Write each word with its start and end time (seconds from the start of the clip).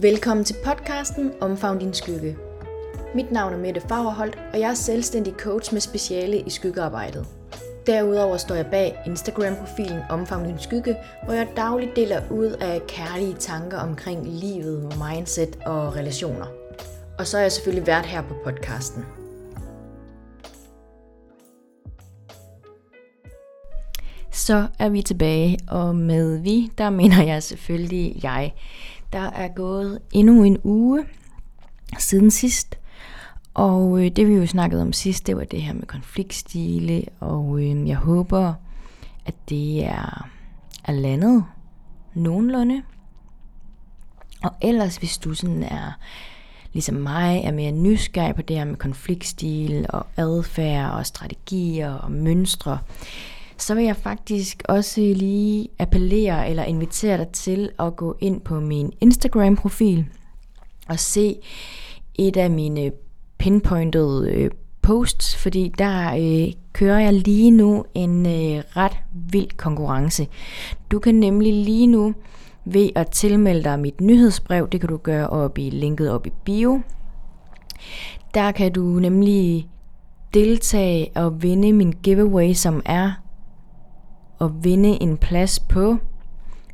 Velkommen 0.00 0.44
til 0.44 0.56
podcasten 0.64 1.32
Omfavn 1.40 1.78
din 1.78 1.94
skygge. 1.94 2.36
Mit 3.14 3.30
navn 3.32 3.52
er 3.52 3.58
Mette 3.58 3.80
Fagerholt, 3.80 4.38
og 4.52 4.60
jeg 4.60 4.70
er 4.70 4.74
selvstændig 4.74 5.32
coach 5.32 5.72
med 5.72 5.80
speciale 5.80 6.40
i 6.40 6.50
skyggearbejdet. 6.50 7.26
Derudover 7.86 8.36
står 8.36 8.54
jeg 8.54 8.66
bag 8.66 8.98
Instagram-profilen 9.06 10.00
Omfavn 10.10 10.46
din 10.46 10.58
skygge, 10.58 10.96
hvor 11.24 11.34
jeg 11.34 11.48
dagligt 11.56 11.96
deler 11.96 12.20
ud 12.30 12.46
af 12.46 12.82
kærlige 12.88 13.34
tanker 13.34 13.78
omkring 13.78 14.26
livet, 14.26 14.82
mindset 14.82 15.58
og 15.66 15.96
relationer. 15.96 16.46
Og 17.18 17.26
så 17.26 17.38
er 17.38 17.42
jeg 17.42 17.52
selvfølgelig 17.52 17.86
vært 17.86 18.06
her 18.06 18.22
på 18.22 18.34
podcasten. 18.44 19.04
Så 24.32 24.66
er 24.78 24.88
vi 24.88 25.02
tilbage, 25.02 25.58
og 25.68 25.96
med 25.96 26.38
vi, 26.38 26.70
der 26.78 26.90
mener 26.90 27.24
jeg 27.24 27.42
selvfølgelig 27.42 28.20
jeg. 28.22 28.54
Der 29.16 29.30
er 29.30 29.48
gået 29.48 29.98
endnu 30.12 30.42
en 30.42 30.58
uge 30.64 31.04
siden 31.98 32.30
sidst, 32.30 32.78
og 33.54 34.04
øh, 34.04 34.10
det 34.16 34.28
vi 34.28 34.34
jo 34.34 34.46
snakkede 34.46 34.82
om 34.82 34.92
sidst, 34.92 35.26
det 35.26 35.36
var 35.36 35.44
det 35.44 35.62
her 35.62 35.72
med 35.72 35.86
konfliktstile, 35.86 37.04
og 37.20 37.60
øh, 37.62 37.88
jeg 37.88 37.96
håber, 37.96 38.54
at 39.26 39.34
det 39.48 39.84
er, 39.84 40.28
er 40.84 40.92
landet 40.92 41.44
nogenlunde. 42.14 42.82
Og 44.42 44.50
ellers, 44.62 44.96
hvis 44.96 45.18
du 45.18 45.34
sådan 45.34 45.62
er 45.62 45.92
ligesom 46.72 46.96
mig, 46.96 47.42
er 47.44 47.52
mere 47.52 47.72
nysgerrig 47.72 48.34
på 48.34 48.42
det 48.42 48.56
her 48.56 48.64
med 48.64 48.76
konfliktstil 48.76 49.86
og 49.88 50.06
adfærd 50.16 50.90
og 50.90 51.06
strategier 51.06 51.92
og 51.92 52.12
mønstre, 52.12 52.78
så 53.58 53.74
vil 53.74 53.84
jeg 53.84 53.96
faktisk 53.96 54.62
også 54.68 55.00
lige 55.00 55.68
appellere 55.78 56.50
eller 56.50 56.64
invitere 56.64 57.18
dig 57.18 57.28
til 57.28 57.70
at 57.78 57.96
gå 57.96 58.16
ind 58.20 58.40
på 58.40 58.60
min 58.60 58.92
Instagram-profil 59.00 60.06
og 60.88 60.98
se 60.98 61.36
et 62.14 62.36
af 62.36 62.50
mine 62.50 62.92
pinpointed 63.38 64.28
øh, 64.28 64.50
posts, 64.82 65.36
fordi 65.36 65.72
der 65.78 66.14
øh, 66.14 66.52
kører 66.72 66.98
jeg 66.98 67.12
lige 67.12 67.50
nu 67.50 67.84
en 67.94 68.26
øh, 68.26 68.62
ret 68.76 68.96
vild 69.12 69.56
konkurrence. 69.56 70.28
Du 70.90 70.98
kan 70.98 71.14
nemlig 71.14 71.54
lige 71.54 71.86
nu 71.86 72.14
ved 72.64 72.90
at 72.94 73.10
tilmelde 73.10 73.64
dig 73.64 73.78
mit 73.78 74.00
nyhedsbrev, 74.00 74.68
det 74.72 74.80
kan 74.80 74.88
du 74.88 74.96
gøre 74.96 75.28
op 75.30 75.58
i 75.58 75.70
linket 75.70 76.10
op 76.10 76.26
i 76.26 76.30
bio. 76.44 76.80
Der 78.34 78.52
kan 78.52 78.72
du 78.72 78.82
nemlig 78.82 79.68
deltage 80.34 81.10
og 81.14 81.42
vinde 81.42 81.72
min 81.72 81.94
giveaway, 82.02 82.52
som 82.52 82.82
er 82.84 83.12
at 84.40 84.64
vinde 84.64 85.02
en 85.02 85.16
plads 85.16 85.58
på 85.58 85.96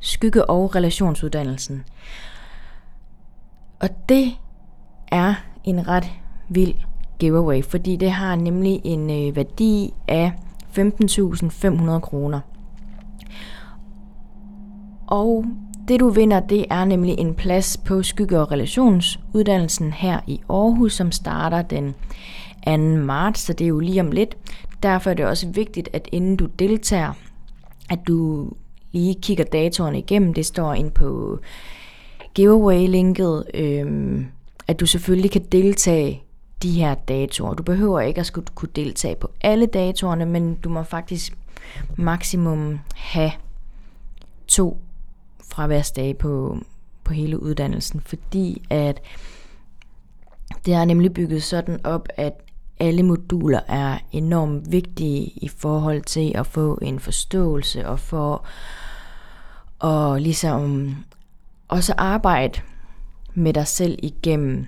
skygge- 0.00 0.50
og 0.50 0.74
relationsuddannelsen. 0.74 1.84
Og 3.80 3.88
det 4.08 4.32
er 5.08 5.34
en 5.64 5.88
ret 5.88 6.06
vild 6.48 6.74
giveaway, 7.18 7.64
fordi 7.64 7.96
det 7.96 8.10
har 8.10 8.36
nemlig 8.36 8.80
en 8.84 9.10
øh, 9.10 9.36
værdi 9.36 9.94
af 10.08 10.32
15.500 10.78 11.98
kroner. 11.98 12.40
Og 15.06 15.44
det 15.88 16.00
du 16.00 16.08
vinder, 16.08 16.40
det 16.40 16.64
er 16.70 16.84
nemlig 16.84 17.18
en 17.18 17.34
plads 17.34 17.76
på 17.76 18.02
skygge- 18.02 18.40
og 18.40 18.52
relationsuddannelsen 18.52 19.92
her 19.92 20.20
i 20.26 20.40
Aarhus, 20.50 20.92
som 20.92 21.12
starter 21.12 21.62
den 21.62 21.94
2. 22.66 22.76
marts, 23.04 23.40
så 23.40 23.52
det 23.52 23.64
er 23.64 23.68
jo 23.68 23.78
lige 23.78 24.00
om 24.00 24.10
lidt. 24.10 24.36
Derfor 24.82 25.10
er 25.10 25.14
det 25.14 25.26
også 25.26 25.48
vigtigt, 25.48 25.88
at 25.92 26.08
inden 26.12 26.36
du 26.36 26.46
deltager, 26.46 27.12
at 27.92 27.98
du 28.08 28.50
lige 28.92 29.14
kigger 29.22 29.44
datoerne 29.44 29.98
igennem. 29.98 30.34
Det 30.34 30.46
står 30.46 30.74
ind 30.74 30.90
på 30.90 31.38
giveaway-linket, 32.34 33.44
øhm, 33.54 34.26
at 34.66 34.80
du 34.80 34.86
selvfølgelig 34.86 35.30
kan 35.30 35.44
deltage 35.52 36.22
de 36.62 36.70
her 36.70 36.94
datoer. 36.94 37.54
Du 37.54 37.62
behøver 37.62 38.00
ikke 38.00 38.20
at 38.20 38.26
skulle 38.26 38.46
kunne 38.54 38.68
deltage 38.76 39.14
på 39.14 39.30
alle 39.40 39.66
datoerne, 39.66 40.26
men 40.26 40.54
du 40.54 40.68
må 40.68 40.82
faktisk 40.82 41.38
maksimum 41.96 42.78
have 42.94 43.32
to 44.46 44.78
fraværsdage 45.52 46.14
på, 46.14 46.58
på 47.04 47.12
hele 47.12 47.42
uddannelsen, 47.42 48.00
fordi 48.00 48.62
at 48.70 49.00
det 50.66 50.74
er 50.74 50.84
nemlig 50.84 51.14
bygget 51.14 51.42
sådan 51.42 51.86
op, 51.86 52.08
at 52.16 52.32
alle 52.82 53.02
moduler 53.02 53.60
er 53.68 53.98
enormt 54.12 54.72
vigtige 54.72 55.32
i 55.36 55.48
forhold 55.56 56.02
til 56.02 56.32
at 56.34 56.46
få 56.46 56.78
en 56.82 57.00
forståelse 57.00 57.88
og 57.88 58.00
for 58.00 58.46
at 59.84 60.22
ligesom 60.22 60.94
også 61.68 61.94
arbejde 61.98 62.60
med 63.34 63.52
dig 63.52 63.66
selv 63.66 63.98
igennem 64.02 64.66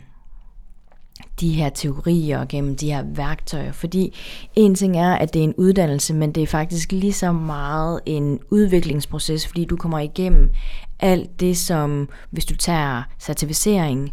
de 1.41 1.53
her 1.53 1.69
teorier 1.69 2.39
og 2.39 2.49
gennem 2.49 2.77
de 2.77 2.93
her 2.93 3.03
værktøjer. 3.03 3.73
Fordi 3.73 4.17
en 4.57 4.75
ting 4.75 4.97
er, 4.99 5.15
at 5.15 5.35
det 5.35 5.41
er 5.41 5.45
en 5.45 5.55
uddannelse, 5.55 6.15
men 6.15 6.33
det 6.33 6.43
er 6.43 6.47
faktisk 6.47 6.93
lige 6.93 7.13
så 7.13 7.33
meget 7.33 8.01
en 8.07 8.41
udviklingsproces, 8.51 9.47
fordi 9.47 9.65
du 9.65 9.77
kommer 9.77 9.99
igennem 9.99 10.51
alt 11.01 11.41
det, 11.41 11.57
som 11.57 12.09
hvis 12.31 12.45
du 12.45 12.57
tager 12.57 13.03
certificering, 13.19 14.13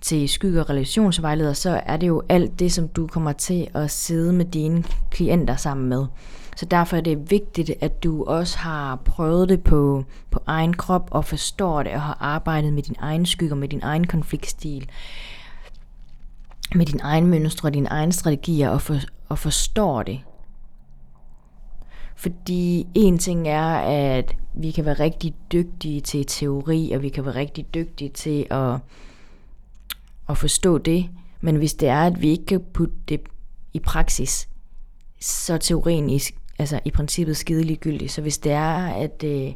til 0.00 0.28
skygge- 0.28 0.60
og 0.60 0.70
relationsvejleder, 0.70 1.52
så 1.52 1.80
er 1.86 1.96
det 1.96 2.06
jo 2.06 2.22
alt 2.28 2.58
det, 2.58 2.72
som 2.72 2.88
du 2.88 3.06
kommer 3.06 3.32
til 3.32 3.68
at 3.74 3.90
sidde 3.90 4.32
med 4.32 4.44
dine 4.44 4.84
klienter 5.10 5.56
sammen 5.56 5.88
med. 5.88 6.06
Så 6.56 6.66
derfor 6.66 6.96
er 6.96 7.00
det 7.00 7.30
vigtigt, 7.30 7.70
at 7.80 8.02
du 8.02 8.24
også 8.24 8.58
har 8.58 8.96
prøvet 8.96 9.48
det 9.48 9.62
på, 9.62 10.04
på 10.30 10.42
egen 10.46 10.74
krop 10.74 11.08
og 11.10 11.24
forstår 11.24 11.82
det 11.82 11.92
og 11.92 12.00
har 12.00 12.18
arbejdet 12.20 12.72
med 12.72 12.82
din 12.82 12.96
egen 12.98 13.26
skygge 13.26 13.54
og 13.54 13.58
med 13.58 13.68
din 13.68 13.82
egen 13.82 14.06
konfliktstil, 14.06 14.88
med 16.74 16.86
din 16.86 17.00
egen 17.02 17.26
mønstre 17.26 17.68
og 17.68 17.74
dine 17.74 17.88
egne 17.88 18.12
strategier 18.12 18.68
og, 18.68 18.82
for, 18.82 18.96
og 19.28 19.38
forstår 19.38 20.02
det. 20.02 20.20
Fordi 22.16 22.86
en 22.94 23.18
ting 23.18 23.48
er, 23.48 23.76
at 24.16 24.36
vi 24.54 24.70
kan 24.70 24.84
være 24.84 25.00
rigtig 25.00 25.34
dygtige 25.52 26.00
til 26.00 26.26
teori, 26.26 26.92
og 26.92 27.02
vi 27.02 27.08
kan 27.08 27.24
være 27.24 27.34
rigtig 27.34 27.74
dygtige 27.74 28.10
til 28.10 28.46
at 28.50 28.78
at 30.28 30.38
forstå 30.38 30.78
det, 30.78 31.10
men 31.40 31.56
hvis 31.56 31.74
det 31.74 31.88
er, 31.88 32.02
at 32.02 32.22
vi 32.22 32.28
ikke 32.28 32.46
kan 32.46 32.60
putte 32.72 32.94
det 33.08 33.20
i 33.72 33.78
praksis, 33.78 34.48
så 35.20 35.54
er 35.54 35.58
teorien 35.58 36.10
i, 36.10 36.20
altså 36.58 36.80
i 36.84 36.90
princippet 36.90 37.36
skide 37.36 37.76
gyldig. 37.76 38.10
Så 38.10 38.22
hvis 38.22 38.38
det 38.38 38.52
er, 38.52 38.86
at 38.86 39.24
øh, 39.24 39.52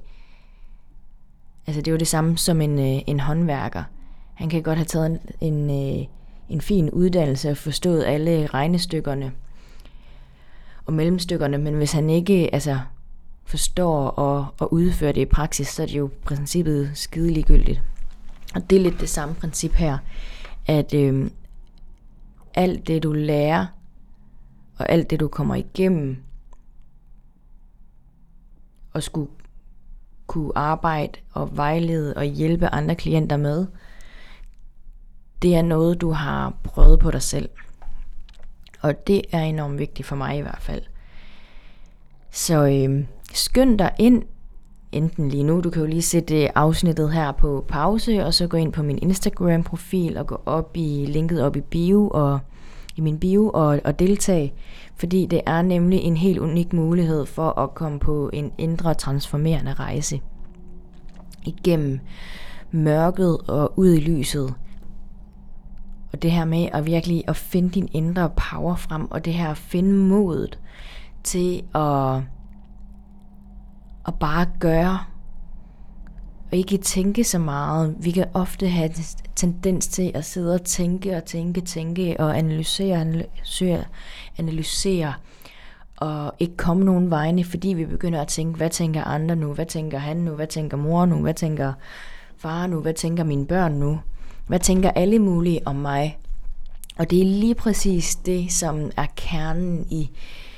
altså 1.66 1.82
det 1.82 1.88
er 1.88 1.92
jo 1.92 1.98
det 1.98 2.09
samme 2.09 2.38
som 2.38 2.60
en, 2.60 2.78
øh, 2.78 3.03
en 3.06 3.20
håndværker. 3.20 3.82
Han 4.34 4.48
kan 4.48 4.62
godt 4.62 4.78
have 4.78 4.84
taget 4.84 5.06
en, 5.06 5.19
en, 5.41 5.98
øh, 6.00 6.06
en 6.48 6.60
fin 6.60 6.91
uddannelse 6.91 7.50
og 7.50 7.56
forstået 7.56 8.04
alle 8.04 8.47
regnestykkerne 8.47 9.32
og 10.86 10.92
mellemstykkerne, 10.92 11.59
men 11.59 11.75
hvis 11.75 11.92
han 11.92 12.10
ikke 12.10 12.54
altså, 12.54 12.80
forstår 13.44 14.09
og, 14.09 14.47
og 14.59 14.72
udfører 14.72 15.12
det 15.12 15.20
i 15.20 15.25
praksis, 15.25 15.69
så 15.69 15.82
er 15.82 15.86
det 15.86 15.98
jo 15.98 16.10
princippet 16.25 16.91
skide 16.94 17.32
ligegyldigt. 17.32 17.82
Og 18.54 18.70
det 18.70 18.76
er 18.76 18.82
lidt 18.82 19.00
det 19.00 19.09
samme 19.09 19.34
princip 19.34 19.72
her 19.72 19.98
at 20.66 20.94
øh, 20.94 21.31
alt 22.54 22.87
det 22.87 23.03
du 23.03 23.12
lærer, 23.12 23.66
og 24.78 24.88
alt 24.88 25.10
det 25.10 25.21
du 25.21 25.28
kommer 25.28 25.54
igennem, 25.54 26.22
og 28.93 29.03
skulle 29.03 29.31
kunne 30.26 30.59
arbejde 30.59 31.19
og 31.32 31.56
vejlede 31.56 32.15
og 32.15 32.25
hjælpe 32.25 32.66
andre 32.66 32.94
klienter 32.94 33.37
med, 33.37 33.66
det 35.43 35.54
er 35.56 35.62
noget, 35.62 36.00
du 36.00 36.10
har 36.10 36.54
prøvet 36.65 37.00
på 37.00 37.10
dig 37.10 37.22
selv. 37.22 37.48
Og 38.81 39.06
det 39.06 39.22
er 39.32 39.42
enormt 39.42 39.78
vigtigt 39.78 40.09
for 40.09 40.16
mig 40.16 40.38
i 40.38 40.41
hvert 40.41 40.62
fald. 40.62 40.82
Så 42.31 42.66
øh, 42.66 43.06
skynd 43.32 43.78
dig 43.78 43.92
ind 43.98 44.22
enten 44.92 45.28
lige 45.28 45.42
nu, 45.42 45.60
du 45.60 45.70
kan 45.70 45.82
jo 45.82 45.88
lige 45.88 46.02
sætte 46.02 46.59
afsnittet 46.59 47.12
her 47.12 47.32
på 47.32 47.65
pause, 47.68 48.24
og 48.24 48.34
så 48.34 48.47
gå 48.47 48.56
ind 48.56 48.72
på 48.72 48.82
min 48.82 48.98
Instagram-profil 49.03 50.18
og 50.18 50.26
gå 50.26 50.41
op 50.47 50.70
i 50.76 51.06
linket 51.09 51.42
op 51.42 51.56
i 51.56 51.60
bio 51.60 52.09
og 52.09 52.38
i 52.97 53.00
min 53.00 53.18
bio 53.18 53.50
og, 53.54 53.80
og 53.84 53.98
deltage, 53.98 54.53
fordi 54.97 55.26
det 55.26 55.41
er 55.47 55.62
nemlig 55.62 55.98
en 55.98 56.16
helt 56.16 56.38
unik 56.38 56.72
mulighed 56.72 57.26
for 57.26 57.59
at 57.59 57.74
komme 57.74 57.98
på 57.98 58.30
en 58.32 58.53
indre 58.59 58.94
transformerende 58.94 59.72
rejse. 59.72 60.20
Igennem 61.47 62.00
mørket 62.70 63.38
og 63.48 63.72
ud 63.78 63.88
i 63.88 64.00
lyset. 64.00 64.54
Og 66.12 66.22
det 66.22 66.30
her 66.30 66.44
med 66.44 66.68
at 66.72 66.86
virkelig 66.86 67.24
at 67.28 67.36
finde 67.36 67.70
din 67.70 67.88
indre 67.92 68.30
power 68.30 68.76
frem, 68.76 69.10
og 69.10 69.24
det 69.24 69.34
her 69.34 69.50
at 69.50 69.56
finde 69.56 69.94
modet 69.94 70.59
til 71.22 71.62
at 71.74 72.22
og 74.04 74.14
bare 74.14 74.47
gøre, 74.60 74.98
og 76.52 76.56
ikke 76.56 76.76
tænke 76.76 77.24
så 77.24 77.38
meget. 77.38 77.97
Vi 77.98 78.10
kan 78.10 78.26
ofte 78.34 78.68
have 78.68 78.91
tendens 79.36 79.88
til 79.88 80.12
at 80.14 80.24
sidde 80.24 80.54
og 80.54 80.62
tænke 80.62 81.16
og 81.16 81.24
tænke, 81.24 81.60
tænke 81.60 82.16
og 82.20 82.38
analysere, 82.38 83.00
analysere, 83.00 83.84
analysere 84.38 85.14
og 85.97 86.34
ikke 86.38 86.56
komme 86.56 86.84
nogen 86.84 87.10
vegne, 87.10 87.44
fordi 87.44 87.68
vi 87.68 87.86
begynder 87.86 88.20
at 88.20 88.28
tænke, 88.28 88.56
hvad 88.56 88.70
tænker 88.70 89.04
andre 89.04 89.36
nu, 89.36 89.54
hvad 89.54 89.66
tænker 89.66 89.98
han 89.98 90.16
nu, 90.16 90.34
hvad 90.34 90.46
tænker 90.46 90.76
mor 90.76 91.06
nu, 91.06 91.20
hvad 91.20 91.34
tænker 91.34 91.72
far 92.36 92.66
nu, 92.66 92.80
hvad 92.80 92.94
tænker 92.94 93.24
mine 93.24 93.46
børn 93.46 93.72
nu, 93.72 94.00
hvad 94.46 94.58
tænker 94.58 94.91
alle 94.91 95.18
mulige 95.18 95.66
om 95.66 95.76
mig. 95.76 96.18
Og 96.98 97.10
det 97.10 97.20
er 97.20 97.24
lige 97.24 97.54
præcis 97.54 98.16
det, 98.16 98.53
som 98.53 98.91
er 98.96 99.06
kernen 99.16 99.86
i 99.91 100.10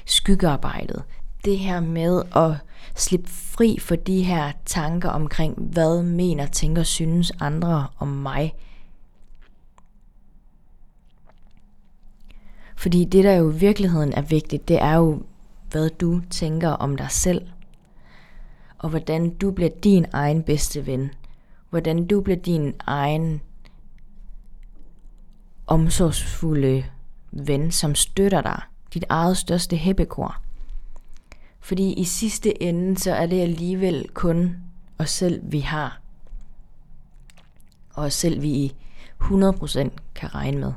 skyggearbejdet. 0.06 1.02
Det 1.44 1.58
her 1.58 1.80
med 1.80 2.22
at 2.36 2.52
slippe 2.94 3.30
fri 3.30 3.78
for 3.80 3.96
de 3.96 4.22
her 4.22 4.52
tanker 4.66 5.08
omkring, 5.08 5.54
hvad 5.58 6.02
mener, 6.02 6.46
tænker, 6.46 6.82
synes 6.82 7.32
andre 7.40 7.86
om 7.98 8.08
mig. 8.08 8.54
Fordi 12.76 13.04
det, 13.04 13.24
der 13.24 13.32
jo 13.32 13.50
i 13.50 13.54
virkeligheden 13.54 14.12
er 14.12 14.22
vigtigt, 14.22 14.68
det 14.68 14.82
er 14.82 14.94
jo, 14.94 15.22
hvad 15.70 15.90
du 15.90 16.20
tænker 16.30 16.68
om 16.68 16.96
dig 16.96 17.10
selv. 17.10 17.48
Og 18.78 18.90
hvordan 18.90 19.30
du 19.30 19.50
bliver 19.50 19.70
din 19.84 20.06
egen 20.12 20.42
bedste 20.42 20.86
ven. 20.86 21.10
Hvordan 21.70 22.06
du 22.06 22.20
bliver 22.20 22.38
din 22.38 22.74
egen 22.86 23.40
omsorgsfulde 25.66 26.84
ven, 27.32 27.70
som 27.70 27.94
støtter 27.94 28.40
dig. 28.40 28.62
Dit 28.94 29.04
eget 29.08 29.36
største 29.36 29.76
hæppekor. 29.76 30.42
Fordi 31.62 31.92
i 31.92 32.04
sidste 32.04 32.62
ende, 32.62 32.98
så 32.98 33.14
er 33.14 33.26
det 33.26 33.40
alligevel 33.40 34.08
kun 34.14 34.56
os 34.98 35.10
selv, 35.10 35.40
vi 35.44 35.60
har. 35.60 36.00
Og 37.94 38.04
os 38.04 38.14
selv, 38.14 38.42
vi 38.42 38.48
i 38.48 38.74
100% 39.20 39.88
kan 40.14 40.34
regne 40.34 40.60
med. 40.60 40.72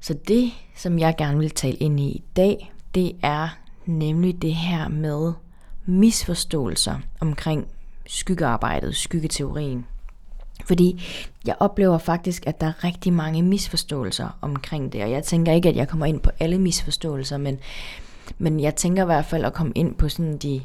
Så 0.00 0.14
det, 0.28 0.52
som 0.76 0.98
jeg 0.98 1.14
gerne 1.18 1.38
vil 1.38 1.50
tale 1.50 1.76
ind 1.76 2.00
i 2.00 2.08
i 2.08 2.24
dag, 2.36 2.72
det 2.94 3.16
er 3.22 3.48
nemlig 3.86 4.42
det 4.42 4.54
her 4.54 4.88
med 4.88 5.32
misforståelser 5.86 6.98
omkring 7.20 7.66
skyggearbejdet, 8.06 8.96
skyggeteorien. 8.96 9.86
Fordi 10.64 11.02
jeg 11.46 11.56
oplever 11.60 11.98
faktisk, 11.98 12.46
at 12.46 12.60
der 12.60 12.66
er 12.66 12.84
rigtig 12.84 13.12
mange 13.12 13.42
misforståelser 13.42 14.38
omkring 14.40 14.92
det, 14.92 15.02
og 15.02 15.10
jeg 15.10 15.24
tænker 15.24 15.52
ikke, 15.52 15.68
at 15.68 15.76
jeg 15.76 15.88
kommer 15.88 16.06
ind 16.06 16.20
på 16.20 16.30
alle 16.40 16.58
misforståelser, 16.58 17.38
men, 17.38 17.58
men 18.38 18.60
jeg 18.60 18.74
tænker 18.74 19.02
i 19.02 19.06
hvert 19.06 19.24
fald 19.24 19.44
at 19.44 19.52
komme 19.52 19.72
ind 19.74 19.94
på 19.94 20.08
sådan 20.08 20.36
de, 20.36 20.62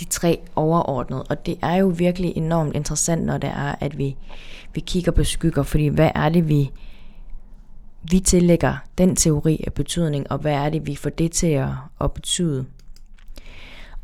de 0.00 0.04
tre 0.04 0.40
overordnede, 0.56 1.22
og 1.22 1.46
det 1.46 1.58
er 1.62 1.74
jo 1.74 1.86
virkelig 1.86 2.32
enormt 2.36 2.76
interessant, 2.76 3.24
når 3.24 3.38
det 3.38 3.50
er, 3.50 3.74
at 3.80 3.98
vi, 3.98 4.16
vi 4.74 4.80
kigger 4.80 5.12
på 5.12 5.24
skygger, 5.24 5.62
fordi 5.62 5.86
hvad 5.86 6.10
er 6.14 6.28
det, 6.28 6.48
vi, 6.48 6.70
vi 8.10 8.20
tillægger 8.20 8.76
den 8.98 9.16
teori 9.16 9.64
af 9.66 9.72
betydning, 9.72 10.32
og 10.32 10.38
hvad 10.38 10.54
er 10.54 10.70
det, 10.70 10.86
vi 10.86 10.96
får 10.96 11.10
det 11.10 11.32
til 11.32 11.46
at, 11.46 11.68
at 12.00 12.12
betyde. 12.12 12.66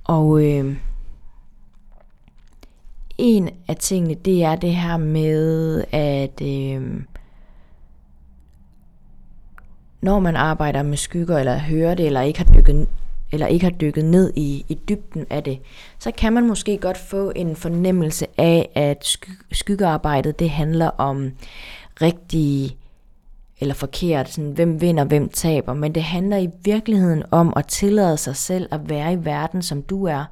Og 0.05 0.45
øh, 0.45 0.77
en 3.19 3.51
af 3.69 3.77
tingene, 3.77 4.15
det 4.15 4.45
er 4.45 4.57
det 4.57 4.75
her 4.75 4.97
med, 4.97 5.85
at 5.93 6.43
øh, 6.43 7.03
når 10.03 10.19
man 10.21 10.37
arbejder 10.37 10.83
med 10.83 10.97
skygger, 10.97 11.39
eller 11.39 11.59
hører 11.59 11.95
det, 11.95 12.07
eller 12.07 12.21
ikke 12.21 12.39
har 12.39 12.55
dykket, 12.55 12.89
eller 13.33 13.47
ikke 13.47 13.65
har 13.65 13.71
dykket 13.71 14.05
ned 14.05 14.33
i, 14.37 14.65
i 14.69 14.79
dybden 14.89 15.27
af 15.31 15.43
det, 15.43 15.59
så 15.99 16.11
kan 16.11 16.33
man 16.33 16.47
måske 16.47 16.79
godt 16.79 16.99
få 16.99 17.33
en 17.37 17.57
fornemmelse 17.57 18.27
af, 18.39 18.71
at 18.75 19.07
sky- 19.07 19.43
skyggearbejdet, 19.53 20.39
det 20.39 20.51
handler 20.51 20.89
om 20.89 21.33
rigtig 22.03 22.77
eller 23.63 23.75
forkert, 23.75 24.29
sådan, 24.29 24.51
hvem 24.51 24.81
vinder, 24.81 25.05
hvem 25.05 25.29
taber, 25.29 25.75
men 25.75 25.95
det 25.95 26.03
handler 26.03 26.37
i 26.37 26.51
virkeligheden 26.65 27.23
om 27.31 27.53
at 27.57 27.67
tillade 27.67 28.17
sig 28.17 28.37
selv 28.37 28.69
at 28.71 28.89
være 28.89 29.13
i 29.13 29.25
verden, 29.25 29.63
som 29.63 29.83
du 29.83 30.05
er, 30.05 30.25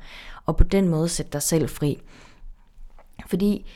og 0.47 0.57
på 0.57 0.65
den 0.65 0.89
måde 0.89 1.09
sætte 1.09 1.33
dig 1.33 1.43
selv 1.43 1.69
fri. 1.69 1.99
Fordi 3.27 3.67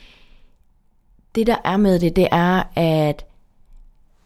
det, 1.35 1.47
der 1.47 1.55
er 1.63 1.77
med 1.77 1.99
det, 1.99 2.15
det 2.15 2.27
er, 2.31 2.63
at 2.75 3.25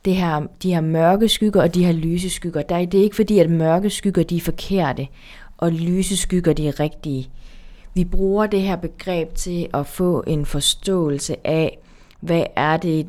det 0.06 0.16
her, 0.16 0.48
de 0.64 0.74
her 0.74 0.82
mørke 0.82 1.30
skygger 1.30 1.62
og 1.62 1.74
de 1.76 1.86
her 1.86 1.92
lyse 1.92 2.30
skygger, 2.30 2.62
der 2.62 2.86
det 2.86 3.00
er 3.00 3.04
ikke 3.04 3.16
fordi, 3.16 3.40
at 3.40 3.50
mørke 3.50 3.90
skygger 3.90 4.24
de 4.24 4.38
er 4.38 4.42
forkerte, 4.42 5.08
og 5.58 5.72
lyse 5.72 6.18
skygger 6.18 6.54
de 6.54 6.68
er 6.68 6.80
rigtige. 6.80 7.30
Vi 7.94 8.06
bruger 8.06 8.48
det 8.48 8.62
her 8.62 8.76
begreb 8.76 9.34
til 9.36 9.68
at 9.74 9.88
få 9.88 10.24
en 10.28 10.46
forståelse 10.46 11.48
af, 11.48 11.80
hvad 12.20 12.44
er 12.56 12.78
det, 12.78 13.08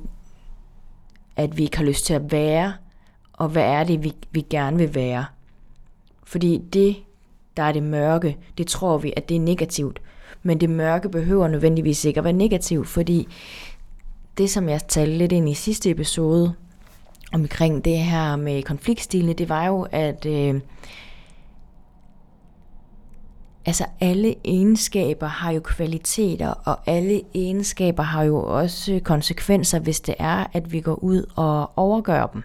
at 1.36 1.58
vi 1.58 1.62
ikke 1.62 1.76
har 1.76 1.84
lyst 1.84 2.06
til 2.06 2.14
at 2.14 2.32
være, 2.32 2.72
og 3.32 3.48
hvad 3.48 3.64
er 3.64 3.84
det, 3.84 4.04
vi, 4.04 4.12
vi 4.30 4.40
gerne 4.50 4.76
vil 4.76 4.94
være. 4.94 5.24
Fordi 6.24 6.62
det, 6.72 6.96
der 7.56 7.62
er 7.62 7.72
det 7.72 7.82
mørke, 7.82 8.36
det 8.58 8.66
tror 8.66 8.98
vi, 8.98 9.12
at 9.16 9.28
det 9.28 9.36
er 9.36 9.40
negativt. 9.40 10.00
Men 10.42 10.60
det 10.60 10.70
mørke 10.70 11.08
behøver 11.08 11.48
nødvendigvis 11.48 12.04
ikke 12.04 12.18
at 12.18 12.24
være 12.24 12.32
negativt, 12.32 12.88
fordi 12.88 13.28
det, 14.38 14.50
som 14.50 14.68
jeg 14.68 14.88
talte 14.88 15.18
lidt 15.18 15.32
ind 15.32 15.48
i 15.48 15.54
sidste 15.54 15.90
episode, 15.90 16.54
omkring 17.32 17.84
det 17.84 17.98
her 17.98 18.36
med 18.36 18.62
konfliktstilene, 18.62 19.32
det 19.32 19.48
var 19.48 19.66
jo, 19.66 19.86
at 19.92 20.26
øh, 20.26 20.60
altså 23.66 23.84
alle 24.00 24.34
egenskaber 24.44 25.26
har 25.26 25.50
jo 25.50 25.60
kvaliteter, 25.60 26.48
og 26.48 26.78
alle 26.86 27.22
egenskaber 27.34 28.02
har 28.02 28.22
jo 28.22 28.42
også 28.42 29.00
konsekvenser, 29.04 29.78
hvis 29.78 30.00
det 30.00 30.14
er, 30.18 30.46
at 30.52 30.72
vi 30.72 30.80
går 30.80 30.94
ud 30.94 31.30
og 31.36 31.78
overgør 31.78 32.26
dem. 32.26 32.42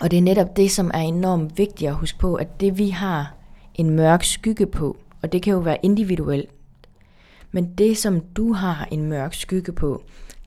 Og 0.00 0.10
det 0.10 0.16
er 0.18 0.22
netop 0.22 0.56
det, 0.56 0.70
som 0.70 0.90
er 0.94 1.00
enormt 1.00 1.58
vigtigt 1.58 1.88
at 1.88 1.94
huske 1.94 2.18
på, 2.18 2.34
at 2.34 2.60
det 2.60 2.78
vi 2.78 2.88
har 2.88 3.34
en 3.74 3.90
mørk 3.90 4.22
skygge 4.22 4.66
på, 4.66 4.96
og 5.22 5.32
det 5.32 5.42
kan 5.42 5.52
jo 5.52 5.58
være 5.58 5.78
individuelt, 5.82 6.50
men 7.52 7.74
det 7.78 7.98
som 7.98 8.20
du 8.20 8.52
har 8.52 8.88
en 8.90 9.06
mørk 9.06 9.34
skygge 9.34 9.72
på, 9.72 10.02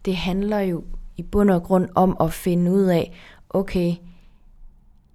det 0.06 0.15
handler 0.15 0.59
jo 0.59 0.83
i 1.18 1.24
bund 1.24 1.52
og 1.52 1.64
grund 1.64 1.90
om 1.96 2.18
at 2.19 2.34
finde 2.34 2.72
ud 2.72 2.84
af, 2.84 3.14
okay, 3.50 3.96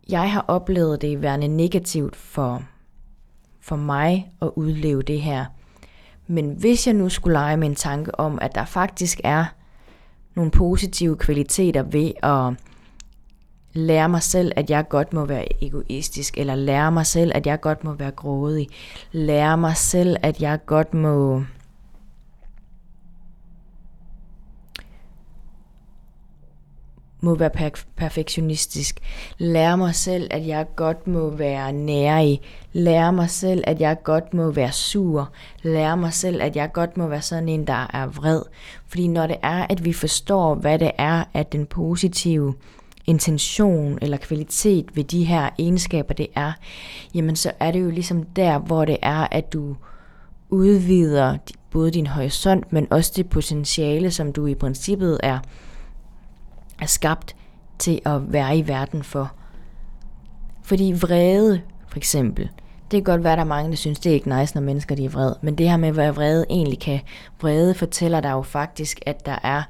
jeg 0.09 0.33
har 0.33 0.45
oplevet 0.49 1.03
det 1.03 1.23
værende 1.23 1.49
negativt 1.49 2.17
for 2.17 2.63
for 3.61 3.77
mig 3.77 4.33
at 4.43 4.51
udleve 4.57 5.03
det 5.03 5.21
her. 5.21 5.45
Men 6.27 6.51
hvis 6.51 6.87
jeg 6.87 6.95
nu 6.95 7.09
skulle 7.09 7.33
lege 7.33 7.57
med 7.57 7.69
en 7.69 7.75
tanke 7.75 8.21
om, 8.21 8.39
at 8.43 8.55
der 8.55 8.65
faktisk 8.65 9.21
er 9.25 9.45
nogle 10.35 10.51
positive 10.51 11.17
kvaliteter 11.17 11.83
ved 11.83 12.13
at 12.23 12.55
lære 13.73 14.09
mig 14.09 14.23
selv, 14.23 14.53
at 14.57 14.71
jeg 14.71 14.89
godt 14.89 15.13
må 15.13 15.25
være 15.25 15.65
egoistisk, 15.65 16.39
eller 16.39 16.55
lære 16.55 16.93
mig 16.93 17.07
selv, 17.07 17.33
at 17.35 17.47
jeg 17.47 17.61
godt 17.61 17.85
må 17.85 17.93
være 17.93 18.11
grådig, 18.11 18.69
lære 19.13 19.59
mig 19.59 19.77
selv, 19.77 20.17
at 20.23 20.43
jeg 20.43 20.59
godt 20.67 20.94
må 20.94 21.43
må 27.24 27.34
være 27.34 27.50
per- 27.50 27.84
perfektionistisk. 27.96 29.00
Lære 29.38 29.79
mig 29.79 29.94
selv, 29.94 30.29
at 30.31 30.46
jeg 30.46 30.67
godt 30.76 31.06
må 31.06 31.31
være 31.31 31.72
nærig. 31.72 32.41
Lære 32.72 33.12
mig 33.12 33.31
selv, 33.31 33.64
at 33.67 33.81
jeg 33.81 33.96
godt 34.05 34.34
må 34.34 34.50
være 34.50 34.72
sur. 34.72 35.31
Lære 35.62 35.96
mig 35.96 36.12
selv, 36.12 36.43
at 36.43 36.56
jeg 36.56 36.72
godt 36.72 36.96
må 36.96 37.06
være 37.06 37.22
sådan 37.22 37.48
en, 37.48 37.67
der 37.67 37.91
er 37.94 38.06
vred. 38.06 38.43
Fordi 38.86 39.06
når 39.06 39.26
det 39.26 39.36
er, 39.43 39.67
at 39.70 39.84
vi 39.84 39.93
forstår, 39.93 40.55
hvad 40.55 40.79
det 40.79 40.91
er, 40.98 41.24
at 41.34 41.52
den 41.52 41.67
positive 41.67 42.55
intention 43.06 43.98
eller 44.02 44.17
kvalitet 44.17 44.86
ved 44.94 45.05
de 45.05 45.24
her 45.24 45.50
egenskaber 45.58 46.14
det 46.14 46.26
er, 46.34 46.52
jamen 47.14 47.36
så 47.36 47.52
er 47.60 47.70
det 47.70 47.81
jo 47.81 47.91
ligesom 47.91 48.22
der, 48.22 48.58
hvor 48.58 48.84
det 48.84 48.96
er, 49.02 49.26
at 49.31 49.52
du 49.52 49.76
udvider 50.50 51.36
både 51.70 51.91
din 51.91 52.06
horisont, 52.06 52.72
men 52.72 52.86
også 52.91 53.12
det 53.17 53.29
potentiale, 53.29 54.10
som 54.10 54.32
du 54.32 54.46
i 54.46 54.55
princippet 54.55 55.20
er 55.22 55.38
er 56.82 56.86
skabt 56.86 57.36
til 57.79 58.01
at 58.05 58.32
være 58.32 58.56
i 58.56 58.69
verden 58.69 59.03
for. 59.03 59.32
Fordi 60.62 60.94
vrede, 61.01 61.62
for 61.89 61.96
eksempel, 61.96 62.51
det 62.91 62.98
kan 62.98 63.03
godt 63.03 63.24
være, 63.24 63.32
at 63.32 63.36
der 63.36 63.44
er 63.44 63.48
mange, 63.48 63.70
der 63.70 63.77
synes, 63.77 63.98
det 63.98 64.10
er 64.10 64.15
ikke 64.15 64.39
nice, 64.39 64.55
når 64.55 64.62
mennesker 64.62 64.94
de 64.94 65.05
er 65.05 65.08
vrede. 65.08 65.39
Men 65.43 65.58
det 65.58 65.70
her 65.70 65.77
med, 65.77 65.93
hvad 65.93 66.12
vrede 66.12 66.46
egentlig 66.51 66.81
kan, 66.81 67.01
vrede 67.41 67.74
fortæller 67.74 68.20
dig 68.20 68.31
jo 68.31 68.43
faktisk, 68.43 69.01
at 69.06 69.27
der 69.27 69.39
er 69.43 69.62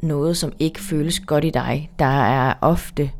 noget, 0.00 0.36
som 0.36 0.52
ikke 0.58 0.80
føles 0.80 1.20
godt 1.20 1.44
i 1.44 1.50
dig. 1.50 1.90
Der 1.98 2.22
er 2.22 2.54
ofte 2.60 3.10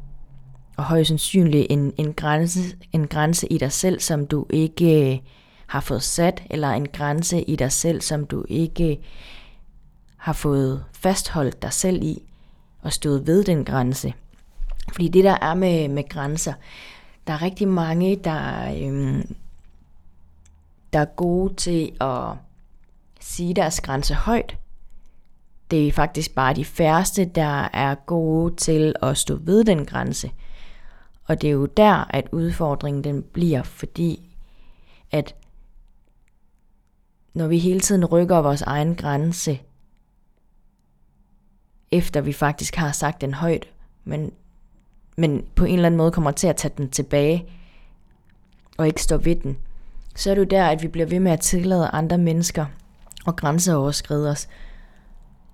og 0.77 0.85
højst 0.85 1.09
sandsynligt 1.09 1.67
en, 1.71 1.93
en, 1.97 2.13
grænse, 2.13 2.61
en 2.93 3.07
grænse 3.07 3.47
i 3.47 3.59
dig 3.59 3.73
selv, 3.73 4.01
som 4.01 4.27
du 4.27 4.47
ikke 4.51 5.13
øh, 5.13 5.19
har 5.67 5.81
fået 5.81 6.03
sat, 6.03 6.43
eller 6.51 6.69
en 6.69 6.89
grænse 6.89 7.43
i 7.43 7.57
dig 7.57 7.73
selv, 7.73 8.01
som 8.01 8.27
du 8.27 8.45
ikke 8.49 8.91
øh, 8.91 8.97
har 10.17 10.33
fået 10.33 10.85
fastholdt 10.93 11.63
dig 11.63 11.73
selv 11.73 12.03
i 12.03 12.23
og 12.85 12.93
stået 12.93 13.27
ved 13.27 13.45
den 13.45 13.65
grænse. 13.65 14.15
Fordi 14.93 15.09
det 15.09 15.25
der 15.25 15.39
er 15.43 15.55
med, 15.55 15.89
med 15.89 16.09
grænser, 16.09 16.53
der 17.27 17.33
er 17.33 17.43
rigtig 17.43 17.69
mange, 17.69 18.17
der, 18.17 18.75
øhm, 18.83 19.35
der 20.93 20.99
er 20.99 21.05
gode 21.05 21.55
til 21.55 21.93
at 22.01 22.29
sige 23.21 23.55
deres 23.55 23.81
grænse 23.81 24.15
højt, 24.15 24.57
det 25.71 25.89
er 25.89 25.93
faktisk 25.93 26.35
bare 26.35 26.55
de 26.55 26.65
færreste, 26.65 27.25
der 27.25 27.69
er 27.73 27.95
gode 27.95 28.57
til 28.57 28.95
at 29.03 29.19
stå 29.19 29.37
ved 29.37 29.65
den 29.65 29.87
grænse. 29.87 30.31
Og 31.25 31.41
det 31.41 31.49
er 31.49 31.53
jo 31.53 31.67
der, 31.67 32.05
at 32.11 32.29
udfordringen 32.33 33.05
den 33.05 33.23
bliver, 33.23 33.63
fordi 33.63 34.37
at 35.11 35.35
når 37.35 37.47
vi 37.47 37.59
hele 37.59 37.81
tiden 37.81 38.05
rykker 38.05 38.37
vores 38.37 38.63
egen 38.63 38.95
grænse, 38.97 39.61
efter 41.95 42.21
vi 42.21 42.33
faktisk 42.33 42.77
har 42.77 42.93
sagt 42.93 43.21
den 43.21 43.35
højt, 43.35 43.69
men, 44.05 44.33
men 45.17 45.45
på 45.55 45.65
en 45.65 45.75
eller 45.75 45.87
anden 45.87 45.99
måde 45.99 46.11
kommer 46.11 46.31
til 46.31 46.47
at 46.47 46.57
tage 46.57 46.75
den 46.77 46.91
tilbage, 46.91 47.47
og 48.77 48.87
ikke 48.87 49.03
stå 49.03 49.17
ved 49.17 49.37
den, 49.37 49.57
så 50.15 50.31
er 50.31 50.35
det 50.35 50.41
jo 50.41 50.47
der, 50.47 50.67
at 50.67 50.83
vi 50.83 50.89
bliver 50.89 51.07
ved 51.07 51.21
med 51.21 51.33
at 51.33 51.41
tillade 51.41 51.89
andre 51.89 52.19
mennesker 52.19 52.67
og 53.27 53.37
grænseoverskride 53.37 54.31
os, 54.31 54.49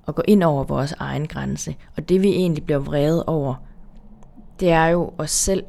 og 0.06 0.14
gå 0.14 0.22
ind 0.28 0.42
over 0.42 0.64
vores 0.64 0.92
egen 0.92 1.28
grænse. 1.28 1.76
Og 1.96 2.08
det 2.08 2.22
vi 2.22 2.28
egentlig 2.28 2.64
bliver 2.64 2.78
vrede 2.78 3.24
over, 3.24 3.54
det 4.60 4.70
er 4.70 4.86
jo 4.86 5.12
os 5.18 5.30
selv, 5.30 5.64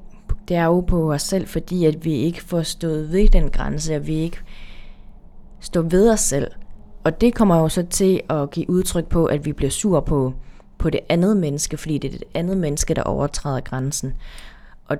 det 0.47 0.57
er 0.57 0.65
jo 0.65 0.79
på 0.79 1.13
os 1.13 1.21
selv, 1.21 1.47
fordi 1.47 1.85
at 1.85 2.05
vi 2.05 2.13
ikke 2.13 2.43
får 2.43 2.61
stået 2.61 3.11
ved 3.11 3.27
den 3.27 3.49
grænse, 3.49 3.95
og 3.95 4.07
vi 4.07 4.15
ikke 4.15 4.37
står 5.59 5.81
ved 5.81 6.11
os 6.11 6.19
selv. 6.19 6.51
Og 7.03 7.21
det 7.21 7.35
kommer 7.35 7.57
jo 7.57 7.69
så 7.69 7.83
til 7.83 8.21
at 8.29 8.51
give 8.51 8.69
udtryk 8.69 9.05
på, 9.05 9.25
at 9.25 9.45
vi 9.45 9.53
bliver 9.53 9.69
sur 9.69 9.99
på, 9.99 10.33
på 10.81 10.89
det 10.89 10.99
andet 11.09 11.37
menneske, 11.37 11.77
fordi 11.77 11.97
det 11.97 12.13
er 12.13 12.17
det 12.17 12.27
andet 12.33 12.57
menneske, 12.57 12.93
der 12.93 13.03
overtræder 13.03 13.61
grænsen. 13.61 14.13
Og 14.85 14.97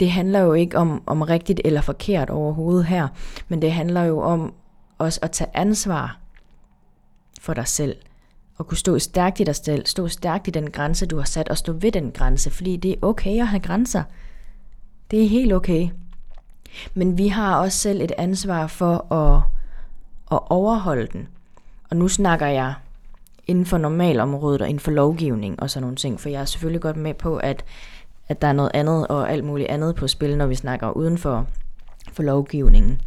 det 0.00 0.10
handler 0.10 0.40
jo 0.40 0.52
ikke 0.52 0.78
om, 0.78 1.02
om 1.06 1.22
rigtigt 1.22 1.60
eller 1.64 1.80
forkert 1.80 2.30
overhovedet 2.30 2.86
her, 2.86 3.08
men 3.48 3.62
det 3.62 3.72
handler 3.72 4.02
jo 4.02 4.20
om 4.20 4.54
også 4.98 5.20
at 5.22 5.30
tage 5.30 5.50
ansvar 5.54 6.18
for 7.40 7.54
dig 7.54 7.68
selv. 7.68 7.96
Og 8.56 8.66
kunne 8.66 8.78
stå 8.78 8.98
stærkt 8.98 9.40
i 9.40 9.44
dig 9.44 9.56
selv, 9.56 9.86
stå 9.86 10.08
stærkt 10.08 10.48
i 10.48 10.50
den 10.50 10.70
grænse, 10.70 11.06
du 11.06 11.16
har 11.16 11.24
sat, 11.24 11.48
og 11.48 11.58
stå 11.58 11.72
ved 11.72 11.92
den 11.92 12.12
grænse, 12.12 12.50
fordi 12.50 12.76
det 12.76 12.90
er 12.92 12.96
okay 13.02 13.40
at 13.40 13.48
have 13.48 13.60
grænser. 13.60 14.02
Det 15.10 15.24
er 15.24 15.28
helt 15.28 15.52
okay. 15.52 15.88
Men 16.94 17.18
vi 17.18 17.28
har 17.28 17.56
også 17.56 17.78
selv 17.78 18.00
et 18.00 18.12
ansvar 18.18 18.66
for 18.66 19.12
at, 19.12 19.42
at 20.32 20.40
overholde 20.50 21.06
den. 21.12 21.28
Og 21.90 21.96
nu 21.96 22.08
snakker 22.08 22.46
jeg 22.46 22.74
inden 23.46 23.66
for 23.66 23.78
normalområdet 23.78 24.62
og 24.62 24.68
inden 24.68 24.80
for 24.80 24.90
lovgivning 24.90 25.62
og 25.62 25.70
sådan 25.70 25.82
nogle 25.82 25.96
ting, 25.96 26.20
for 26.20 26.28
jeg 26.28 26.40
er 26.40 26.44
selvfølgelig 26.44 26.80
godt 26.80 26.96
med 26.96 27.14
på, 27.14 27.36
at, 27.36 27.64
at 28.28 28.42
der 28.42 28.48
er 28.48 28.52
noget 28.52 28.70
andet 28.74 29.06
og 29.06 29.32
alt 29.32 29.44
muligt 29.44 29.68
andet 29.68 29.94
på 29.94 30.08
spil, 30.08 30.36
når 30.36 30.46
vi 30.46 30.54
snakker 30.54 30.90
uden 30.90 31.18
for, 31.18 31.46
for 32.12 32.22
lovgivningen. 32.22 33.00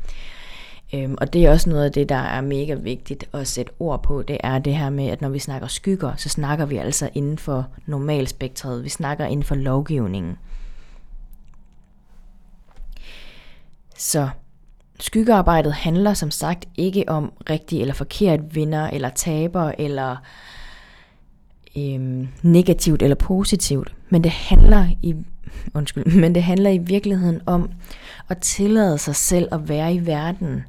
Øhm, 0.94 1.15
og 1.22 1.34
det 1.34 1.46
er 1.46 1.51
også 1.51 1.70
noget 1.70 1.86
af 1.86 1.92
det, 1.92 2.10
der 2.10 2.15
er 2.15 2.42
mega 2.42 2.74
vigtigt 2.74 3.30
at 3.34 3.48
sætte 3.48 3.72
ord 3.80 4.04
på, 4.04 4.22
det 4.22 4.38
er 4.44 4.60
det 4.60 4.75
her 4.75 4.89
med, 4.89 5.08
at 5.08 5.22
når 5.22 5.30
vi 5.30 5.39
snakker 5.39 5.68
skygger, 5.68 6.15
så 6.15 6.30
snakker 6.30 6.65
vi 6.65 6.77
altså 6.77 7.10
inden 7.13 7.38
for 7.38 7.68
normalspektret, 7.86 8.84
vi 8.84 8.89
snakker 8.89 9.25
inden 9.25 9.44
for 9.44 9.56
lovgivningen. 9.56 10.38
Så 13.98 14.30
skyggearbejdet 15.00 15.74
handler 15.74 16.14
som 16.14 16.32
sagt 16.32 16.66
ikke 16.78 17.10
om 17.10 17.34
rigtig 17.50 17.82
eller 17.82 17.94
forkert 17.94 18.56
vinder 18.56 18.88
eller 18.88 19.10
taber 19.10 19.72
eller 19.78 20.16
øhm, 21.78 22.28
negativt 22.42 23.02
eller 23.02 23.16
positivt, 23.16 23.96
men 24.10 24.24
det 24.24 24.32
handler 24.32 24.88
i 25.02 25.16
undskyld, 25.75 26.06
men 26.06 26.36
det 26.36 26.44
handler 26.44 26.70
i 26.70 26.78
virkeligheden 26.78 27.42
om 27.46 27.72
at 28.30 28.38
tillade 28.38 28.98
sig 28.98 29.16
selv 29.16 29.48
at 29.52 29.70
være 29.70 29.94
i 29.94 30.06
verden 30.06 30.64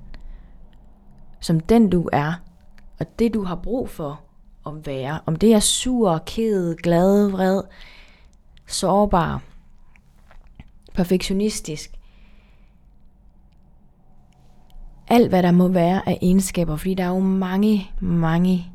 som 1.40 1.60
den 1.60 1.90
du 1.90 2.08
er, 2.12 2.32
og 3.00 3.06
det 3.18 3.34
du 3.34 3.44
har 3.44 3.56
brug 3.56 3.88
for 3.88 4.20
at 4.66 4.86
være. 4.86 5.20
Om 5.26 5.36
det 5.36 5.54
er 5.54 5.60
sur, 5.60 6.18
ked, 6.26 6.76
glad, 6.76 7.30
vred, 7.30 7.62
sårbar, 8.66 9.42
perfektionistisk, 10.94 11.90
alt 15.08 15.28
hvad 15.28 15.42
der 15.42 15.50
må 15.50 15.68
være 15.68 16.08
af 16.08 16.18
egenskaber, 16.22 16.76
fordi 16.76 16.94
der 16.94 17.04
er 17.04 17.08
jo 17.08 17.18
mange, 17.18 17.90
mange 18.00 18.66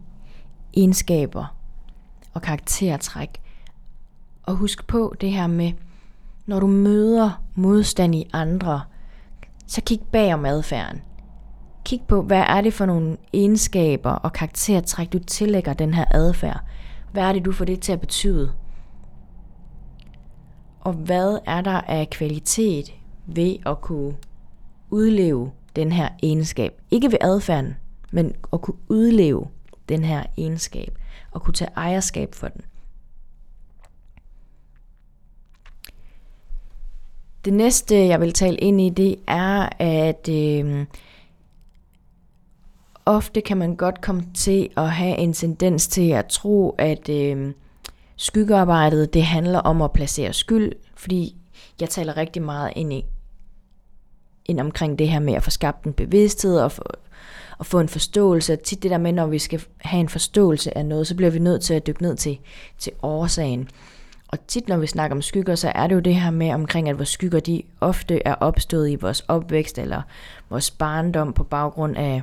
egenskaber 0.74 1.56
og 2.34 2.42
karaktertræk. 2.42 3.42
Og 4.44 4.56
husk 4.56 4.88
på 4.88 5.14
det 5.22 5.32
her 5.32 5.48
med, 5.48 5.72
når 6.46 6.60
du 6.60 6.68
møder 6.68 7.44
modstand 7.56 8.16
i 8.16 8.30
andre, 8.34 8.82
så 9.68 9.82
kig 9.82 10.00
bag 10.12 10.34
om 10.34 10.46
adfærden. 10.46 11.02
Kig 11.86 12.02
på, 12.08 12.22
hvad 12.22 12.44
er 12.48 12.62
det 12.62 12.74
for 12.74 12.86
nogle 12.86 13.18
egenskaber 13.34 14.12
og 14.12 14.34
karaktertræk, 14.34 15.14
du 15.14 15.20
tillægger 15.20 15.74
den 15.74 15.94
her 15.94 16.06
adfærd. 16.12 16.60
Hvad 17.12 17.24
er 17.24 17.34
det, 17.34 17.46
du 17.46 17.52
får 17.52 17.66
det 17.66 17.80
til 17.80 17.92
at 17.92 18.00
betyde? 18.00 18.52
Og 20.80 20.94
hvad 20.94 21.40
er 21.46 21.62
der 21.62 21.82
af 21.82 22.10
kvalitet 22.10 22.94
ved 23.26 23.56
at 23.66 23.82
kunne 23.82 24.16
udleve 24.90 25.52
den 25.76 25.92
her 25.92 26.10
egenskab. 26.24 26.82
Ikke 26.92 27.12
ved 27.12 27.18
adfærden, 27.22 27.76
men 28.12 28.36
at 28.54 28.62
kunne 28.62 28.78
udleve 28.90 29.48
den 29.90 30.04
her 30.04 30.24
egenskab 30.38 30.98
og 31.32 31.42
kunne 31.42 31.54
tage 31.54 31.72
ejerskab 31.76 32.36
for 32.36 32.48
den. 32.48 32.62
Det 37.46 37.54
næste, 37.54 38.08
jeg 38.08 38.22
vil 38.22 38.34
tale 38.34 38.58
ind 38.58 38.82
i, 38.82 38.90
det 38.90 39.16
er, 39.28 39.70
at 39.80 40.30
øh, 40.30 40.86
ofte 43.06 43.42
kan 43.42 43.58
man 43.58 43.76
godt 43.76 44.02
komme 44.02 44.24
til 44.34 44.70
at 44.78 44.92
have 44.92 45.18
en 45.18 45.34
tendens 45.34 45.88
til 45.88 46.10
at 46.10 46.26
tro, 46.26 46.70
at 46.70 47.10
øh, 47.10 47.54
skyggearbejdet 48.16 49.14
det 49.14 49.24
handler 49.24 49.60
om 49.60 49.82
at 49.82 49.92
placere 49.92 50.34
skyld, 50.34 50.72
fordi 50.96 51.36
jeg 51.80 51.90
taler 51.90 52.18
rigtig 52.18 52.42
meget 52.42 52.74
ind 52.76 52.94
i 52.94 53.06
ind 54.52 54.60
omkring 54.60 55.00
det 55.00 55.10
her 55.10 55.20
med 55.20 55.34
at 55.34 55.44
få 55.44 55.50
skabt 55.50 55.86
en 55.86 55.94
bevidsthed 55.94 56.60
og 56.60 56.72
få, 56.72 56.84
og 57.58 57.66
få 57.66 57.80
en 57.80 57.90
forståelse. 57.90 58.56
Tit 58.56 58.84
det 58.84 58.92
der 58.92 58.98
med, 58.98 59.12
når 59.12 59.28
vi 59.28 59.40
skal 59.40 59.62
have 59.78 60.00
en 60.00 60.10
forståelse 60.10 60.78
af 60.78 60.86
noget, 60.86 61.08
så 61.08 61.16
bliver 61.16 61.32
vi 61.32 61.40
nødt 61.40 61.62
til 61.62 61.74
at 61.74 61.88
dykke 61.88 62.02
ned 62.02 62.16
til, 62.16 62.40
til 62.78 62.94
årsagen. 63.02 63.70
Og 64.28 64.48
tit 64.48 64.68
når 64.68 64.78
vi 64.78 64.88
snakker 64.88 65.16
om 65.16 65.22
skygger, 65.22 65.56
så 65.56 65.72
er 65.76 65.88
det 65.88 65.96
jo 65.96 66.00
det 66.00 66.16
her 66.16 66.32
med 66.32 66.54
omkring, 66.54 66.90
at 66.90 66.98
vores 66.98 67.10
skygger 67.10 67.40
de 67.40 67.64
ofte 67.82 68.28
er 68.28 68.36
opstået 68.36 68.90
i 68.90 68.96
vores 68.96 69.22
opvækst 69.28 69.78
eller 69.78 70.02
vores 70.50 70.72
barndom 70.72 71.34
på 71.34 71.44
baggrund 71.44 71.98
af 71.98 72.22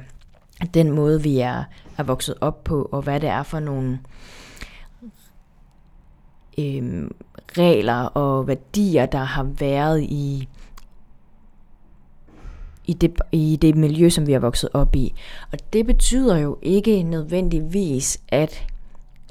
den 0.75 0.91
måde, 0.91 1.23
vi 1.23 1.39
er, 1.39 1.65
er 1.99 2.03
vokset 2.03 2.35
op 2.41 2.65
på, 2.65 2.89
og 2.93 3.03
hvad 3.03 3.21
det 3.21 3.29
er 3.29 3.43
for 3.43 3.61
nogle 3.61 3.99
øhm, 6.59 7.15
regler 7.59 8.03
og 8.05 8.47
værdier, 8.47 9.07
der 9.07 9.25
har 9.25 9.43
været 9.43 10.03
i, 10.03 10.49
i 12.89 12.93
det, 12.93 13.21
i 13.33 13.59
det 13.63 13.77
miljø, 13.77 14.11
som 14.11 14.27
vi 14.27 14.33
har 14.33 14.41
vokset 14.41 14.71
op 14.73 14.97
i. 14.97 15.15
Og 15.53 15.59
det 15.73 15.87
betyder 15.87 16.37
jo 16.37 16.59
ikke 16.63 17.03
nødvendigvis, 17.03 18.21
at 18.29 18.67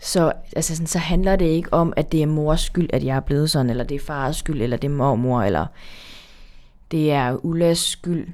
så, 0.02 0.32
altså 0.56 0.76
sådan, 0.76 0.88
så 0.88 1.00
handler 1.00 1.36
det 1.36 1.46
ikke 1.46 1.74
om, 1.74 1.94
at 1.96 2.12
det 2.12 2.22
er 2.22 2.28
mors 2.28 2.62
skyld, 2.62 2.90
at 2.94 3.04
jeg 3.04 3.16
er 3.16 3.20
blevet 3.20 3.50
sådan, 3.50 3.70
eller 3.70 3.84
det 3.84 3.96
er 3.96 4.06
fars 4.06 4.38
skyld, 4.38 4.62
eller 4.62 4.78
det 4.78 4.88
er 4.88 4.96
mormor, 4.96 5.42
eller 5.42 5.66
det 6.92 7.12
er 7.12 7.46
Ullas 7.46 7.78
skyld, 7.78 8.28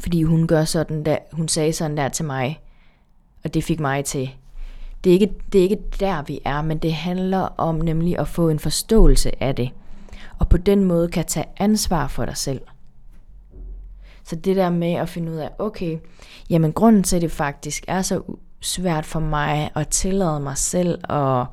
fordi 0.00 0.22
hun 0.22 0.46
gør 0.46 0.64
sådan 0.64 1.04
der, 1.04 1.16
hun 1.32 1.48
sagde 1.48 1.72
sådan 1.72 1.96
der 1.96 2.08
til 2.08 2.24
mig, 2.24 2.60
og 3.44 3.54
det 3.54 3.64
fik 3.64 3.80
mig 3.80 4.04
til. 4.04 4.30
Det 5.04 5.10
er, 5.10 5.14
ikke, 5.14 5.32
det 5.52 5.58
er 5.58 5.62
ikke 5.62 5.82
der, 6.00 6.22
vi 6.22 6.40
er, 6.44 6.62
men 6.62 6.78
det 6.78 6.92
handler 6.92 7.40
om 7.40 7.74
nemlig 7.74 8.18
at 8.18 8.28
få 8.28 8.48
en 8.48 8.58
forståelse 8.58 9.42
af 9.42 9.54
det, 9.54 9.70
og 10.38 10.48
på 10.48 10.56
den 10.56 10.84
måde 10.84 11.08
kan 11.08 11.24
tage 11.24 11.46
ansvar 11.56 12.06
for 12.06 12.24
dig 12.24 12.36
selv. 12.36 12.60
Så 14.30 14.36
det 14.36 14.56
der 14.56 14.70
med 14.70 14.92
at 14.92 15.08
finde 15.08 15.32
ud 15.32 15.36
af, 15.36 15.50
okay, 15.58 15.98
jamen 16.50 16.72
grunden 16.72 17.02
til, 17.02 17.16
at 17.16 17.22
det 17.22 17.30
faktisk 17.30 17.84
er 17.88 18.02
så 18.02 18.22
svært 18.60 19.06
for 19.06 19.20
mig 19.20 19.70
at 19.74 19.88
tillade 19.88 20.40
mig 20.40 20.56
selv 20.56 21.12
at 21.12 21.46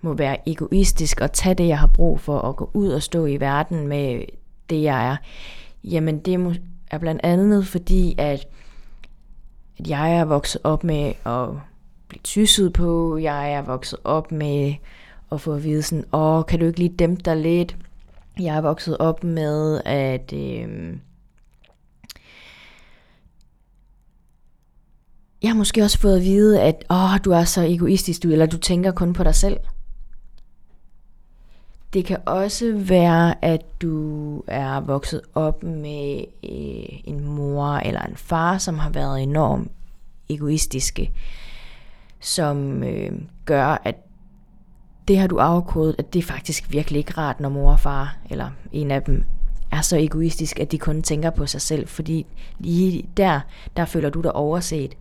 må 0.00 0.14
være 0.14 0.48
egoistisk 0.48 1.20
og 1.20 1.32
tage 1.32 1.54
det, 1.54 1.68
jeg 1.68 1.78
har 1.78 1.86
brug 1.86 2.20
for 2.20 2.38
og 2.38 2.56
gå 2.56 2.70
ud 2.74 2.88
og 2.88 3.02
stå 3.02 3.26
i 3.26 3.40
verden 3.40 3.88
med 3.88 4.22
det, 4.70 4.82
jeg 4.82 5.08
er, 5.10 5.16
jamen 5.84 6.18
det 6.18 6.58
er 6.90 6.98
blandt 6.98 7.20
andet 7.24 7.66
fordi, 7.66 8.14
at, 8.18 8.46
at 9.78 9.88
jeg 9.88 10.16
er 10.16 10.24
vokset 10.24 10.60
op 10.64 10.84
med 10.84 11.12
at 11.26 11.48
blive 12.08 12.20
tysset 12.24 12.72
på, 12.72 13.16
jeg 13.16 13.52
er 13.52 13.62
vokset 13.62 13.98
op 14.04 14.32
med 14.32 14.74
at 15.32 15.40
få 15.40 15.54
at 15.54 15.64
vide 15.64 15.82
sådan, 15.82 16.04
åh, 16.12 16.44
kan 16.44 16.60
du 16.60 16.66
ikke 16.66 16.78
lige 16.78 16.96
dæmpe 16.98 17.22
dig 17.24 17.36
lidt? 17.36 17.76
Jeg 18.40 18.56
er 18.56 18.60
vokset 18.60 18.98
op 18.98 19.24
med, 19.24 19.80
at... 19.84 20.32
Øh, 20.32 20.96
jeg 25.42 25.50
har 25.50 25.56
måske 25.56 25.82
også 25.82 25.98
fået 25.98 26.16
at 26.16 26.22
vide, 26.22 26.60
at 26.60 26.84
åh, 26.90 27.18
du 27.24 27.30
er 27.30 27.44
så 27.44 27.62
egoistisk, 27.62 28.22
du, 28.22 28.28
eller 28.28 28.46
du 28.46 28.58
tænker 28.58 28.90
kun 28.90 29.12
på 29.12 29.24
dig 29.24 29.34
selv. 29.34 29.56
Det 31.92 32.04
kan 32.04 32.18
også 32.26 32.72
være, 32.76 33.44
at 33.44 33.82
du 33.82 34.42
er 34.46 34.80
vokset 34.80 35.20
op 35.34 35.62
med 35.62 36.24
øh, 36.44 37.00
en 37.04 37.24
mor 37.24 37.66
eller 37.66 38.00
en 38.00 38.16
far, 38.16 38.58
som 38.58 38.78
har 38.78 38.90
været 38.90 39.22
enormt 39.22 39.72
egoistiske. 40.28 41.12
som 42.20 42.82
øh, 42.82 43.12
gør, 43.44 43.80
at 43.84 43.96
det 45.08 45.18
har 45.18 45.26
du 45.26 45.38
afkodet, 45.38 45.94
at 45.98 46.12
det 46.12 46.18
er 46.18 46.22
faktisk 46.22 46.72
virkelig 46.72 46.98
ikke 46.98 47.12
rart, 47.18 47.40
når 47.40 47.48
mor 47.48 47.72
og 47.72 47.80
far, 47.80 48.16
eller 48.30 48.50
en 48.72 48.90
af 48.90 49.02
dem, 49.02 49.24
er 49.72 49.80
så 49.80 49.96
egoistisk, 49.96 50.60
at 50.60 50.72
de 50.72 50.78
kun 50.78 51.02
tænker 51.02 51.30
på 51.30 51.46
sig 51.46 51.60
selv, 51.60 51.88
fordi 51.88 52.26
lige 52.58 53.08
der, 53.16 53.40
der 53.76 53.84
føler 53.84 54.10
du 54.10 54.20
dig 54.20 54.32
overset. 54.32 54.96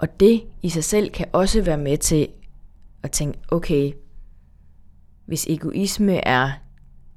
Og 0.00 0.20
det 0.20 0.42
i 0.62 0.68
sig 0.68 0.84
selv 0.84 1.10
kan 1.10 1.26
også 1.32 1.62
være 1.62 1.78
med 1.78 1.98
til 1.98 2.28
at 3.02 3.10
tænke, 3.10 3.38
okay, 3.48 3.92
hvis 5.26 5.46
egoisme 5.46 6.28
er 6.28 6.52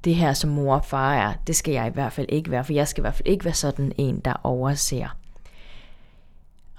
det 0.04 0.14
her, 0.14 0.32
som 0.32 0.50
mor 0.50 0.74
og 0.74 0.84
far 0.84 1.14
er, 1.14 1.34
det 1.46 1.56
skal 1.56 1.74
jeg 1.74 1.86
i 1.86 1.90
hvert 1.90 2.12
fald 2.12 2.26
ikke 2.28 2.50
være, 2.50 2.64
for 2.64 2.72
jeg 2.72 2.88
skal 2.88 3.00
i 3.00 3.04
hvert 3.04 3.14
fald 3.14 3.28
ikke 3.28 3.44
være 3.44 3.54
sådan 3.54 3.92
en, 3.98 4.20
der 4.20 4.40
overser 4.42 5.16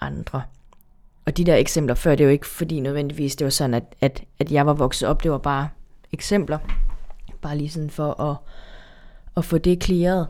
andre. 0.02 0.42
Og 1.26 1.38
de 1.38 1.44
der 1.44 1.56
eksempler 1.56 1.96
før, 1.96 2.12
det 2.12 2.22
er 2.22 2.26
jo 2.26 2.32
ikke 2.32 2.48
fordi 2.48 2.80
nødvendigvis, 2.80 3.36
det 3.36 3.46
var 3.46 3.52
sådan, 3.52 3.74
at, 3.74 3.96
at, 4.02 4.24
at 4.40 4.52
jeg 4.52 4.66
var 4.66 4.74
vokset 4.74 5.10
op, 5.10 5.24
det 5.24 5.32
var 5.32 5.38
bare 5.38 5.70
eksempler. 6.12 6.58
Bare 7.42 7.58
lige 7.58 7.70
sådan 7.70 7.90
for 7.90 8.22
at, 8.22 8.38
at 9.38 9.46
få 9.46 9.58
det 9.58 9.80
klaret. 9.80 10.28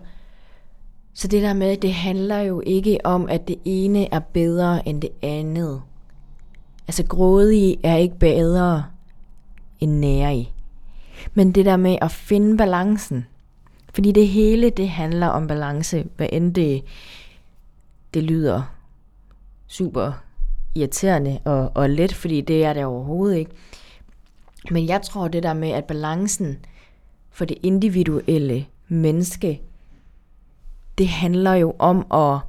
Så 1.17 1.27
det 1.27 1.41
der 1.41 1.53
med, 1.53 1.77
det 1.77 1.93
handler 1.93 2.39
jo 2.39 2.61
ikke 2.65 2.99
om, 3.03 3.29
at 3.29 3.47
det 3.47 3.59
ene 3.65 4.13
er 4.13 4.19
bedre 4.19 4.87
end 4.87 5.01
det 5.01 5.09
andet. 5.21 5.81
Altså 6.87 7.03
grådige 7.03 7.77
er 7.83 7.95
ikke 7.95 8.19
bedre 8.19 8.85
end 9.79 9.91
nære 9.91 10.45
Men 11.33 11.51
det 11.51 11.65
der 11.65 11.77
med 11.77 11.97
at 12.01 12.11
finde 12.11 12.57
balancen. 12.57 13.25
Fordi 13.93 14.11
det 14.11 14.27
hele, 14.27 14.69
det 14.69 14.89
handler 14.89 15.27
om 15.27 15.47
balance, 15.47 16.05
hvad 16.15 16.27
end 16.31 16.53
det, 16.53 16.83
det 18.13 18.23
lyder 18.23 18.61
super 19.67 20.11
irriterende 20.75 21.39
og, 21.45 21.71
og 21.75 21.89
let, 21.89 22.13
fordi 22.13 22.41
det 22.41 22.65
er 22.65 22.73
det 22.73 22.85
overhovedet 22.85 23.37
ikke. 23.37 23.51
Men 24.71 24.87
jeg 24.87 25.01
tror 25.01 25.27
det 25.27 25.43
der 25.43 25.53
med, 25.53 25.69
at 25.69 25.85
balancen 25.85 26.57
for 27.31 27.45
det 27.45 27.57
individuelle 27.63 28.65
menneske, 28.87 29.61
det 30.97 31.07
handler 31.07 31.53
jo 31.53 31.75
om 31.79 32.11
at 32.11 32.39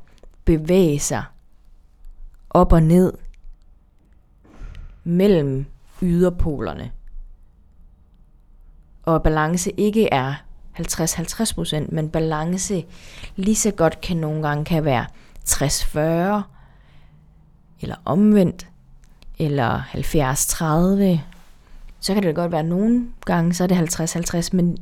bevæge 0.44 1.00
sig 1.00 1.24
op 2.50 2.72
og 2.72 2.82
ned 2.82 3.12
mellem 5.04 5.66
yderpolerne. 6.02 6.90
Og 9.02 9.22
balance 9.22 9.70
ikke 9.70 10.08
er 10.12 10.34
50-50%, 10.78 11.94
men 11.94 12.10
balance 12.10 12.84
lige 13.36 13.56
så 13.56 13.70
godt 13.70 14.00
kan 14.00 14.16
nogle 14.16 14.48
gange 14.48 14.64
kan 14.64 14.84
være 14.84 15.06
60-40, 15.48 16.42
eller 17.80 17.96
omvendt, 18.04 18.68
eller 19.38 19.80
70-30. 19.80 21.20
Så 22.00 22.14
kan 22.14 22.22
det 22.22 22.34
godt 22.34 22.52
være, 22.52 22.62
nogle 22.62 23.06
gange 23.24 23.54
så 23.54 23.62
er 23.64 23.68
det 23.68 24.00
50-50, 24.00 24.48
men 24.52 24.78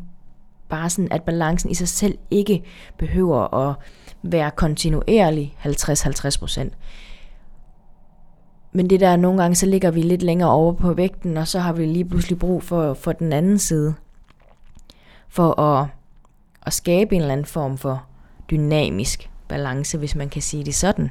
bare 0.74 0.90
sådan, 0.90 1.12
at 1.12 1.22
balancen 1.22 1.70
i 1.70 1.74
sig 1.74 1.88
selv 1.88 2.18
ikke 2.30 2.62
behøver 2.98 3.54
at 3.54 3.76
være 4.22 4.50
kontinuerlig 4.50 5.56
50-50%. 5.64 6.70
Men 8.72 8.90
det 8.90 9.00
der, 9.00 9.16
nogle 9.16 9.42
gange 9.42 9.54
så 9.54 9.66
ligger 9.66 9.90
vi 9.90 10.02
lidt 10.02 10.22
længere 10.22 10.50
over 10.50 10.72
på 10.72 10.92
vægten, 10.92 11.36
og 11.36 11.48
så 11.48 11.58
har 11.58 11.72
vi 11.72 11.86
lige 11.86 12.04
pludselig 12.04 12.38
brug 12.38 12.62
for, 12.62 12.94
for 12.94 13.12
den 13.12 13.32
anden 13.32 13.58
side. 13.58 13.94
For 15.28 15.60
at, 15.60 15.86
at 16.66 16.72
skabe 16.72 17.14
en 17.14 17.20
eller 17.20 17.32
anden 17.32 17.46
form 17.46 17.78
for 17.78 18.06
dynamisk 18.50 19.30
balance, 19.48 19.98
hvis 19.98 20.14
man 20.14 20.28
kan 20.28 20.42
sige 20.42 20.64
det 20.64 20.74
sådan. 20.74 21.10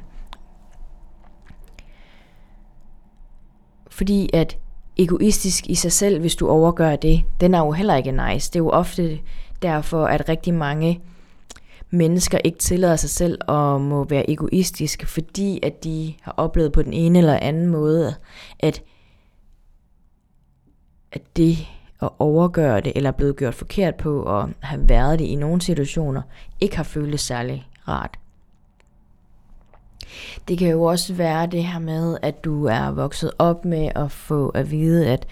Fordi 3.88 4.30
at 4.34 4.58
egoistisk 4.98 5.68
i 5.68 5.76
sig 5.76 5.92
selv, 5.92 6.20
hvis 6.20 6.36
du 6.36 6.50
overgør 6.50 6.96
det, 6.96 7.24
den 7.42 7.54
er 7.54 7.60
jo 7.60 7.72
heller 7.72 7.96
ikke 7.96 8.12
nice. 8.12 8.52
Det 8.52 8.56
er 8.56 8.64
jo 8.64 8.70
ofte 8.70 9.20
derfor, 9.64 10.06
at 10.06 10.30
rigtig 10.30 10.54
mange 10.54 11.02
mennesker 11.90 12.38
ikke 12.44 12.58
tillader 12.58 12.96
sig 12.96 13.10
selv 13.10 13.52
at 13.52 13.82
må 13.82 14.04
være 14.04 14.30
egoistiske, 14.30 15.08
fordi 15.08 15.60
at 15.64 15.84
de 15.84 16.14
har 16.22 16.34
oplevet 16.38 16.72
på 16.72 16.82
den 16.82 16.94
ene 16.94 17.20
eller 17.20 17.40
anden 17.42 17.68
måde, 17.68 18.16
at, 18.60 18.84
at 21.12 21.22
det 21.38 21.58
at 22.02 22.10
overgøre 22.20 22.82
det, 22.82 22.94
eller 22.96 23.10
er 23.10 23.14
blevet 23.14 23.38
gjort 23.38 23.54
forkert 23.54 23.96
på, 23.96 24.24
og 24.24 24.50
have 24.60 24.90
været 24.90 25.20
det 25.20 25.26
i 25.26 25.36
nogle 25.36 25.62
situationer, 25.62 26.22
ikke 26.62 26.76
har 26.76 26.84
føltes 26.84 27.22
særlig 27.22 27.68
rart. 27.88 28.20
Det 30.48 30.58
kan 30.58 30.70
jo 30.70 30.84
også 30.84 31.14
være 31.14 31.48
det 31.48 31.64
her 31.64 31.80
med, 31.80 32.18
at 32.22 32.44
du 32.44 32.66
er 32.66 32.92
vokset 32.92 33.32
op 33.40 33.66
med 33.66 33.90
at 33.96 34.12
få 34.12 34.50
at 34.50 34.72
vide, 34.72 35.10
at 35.10 35.28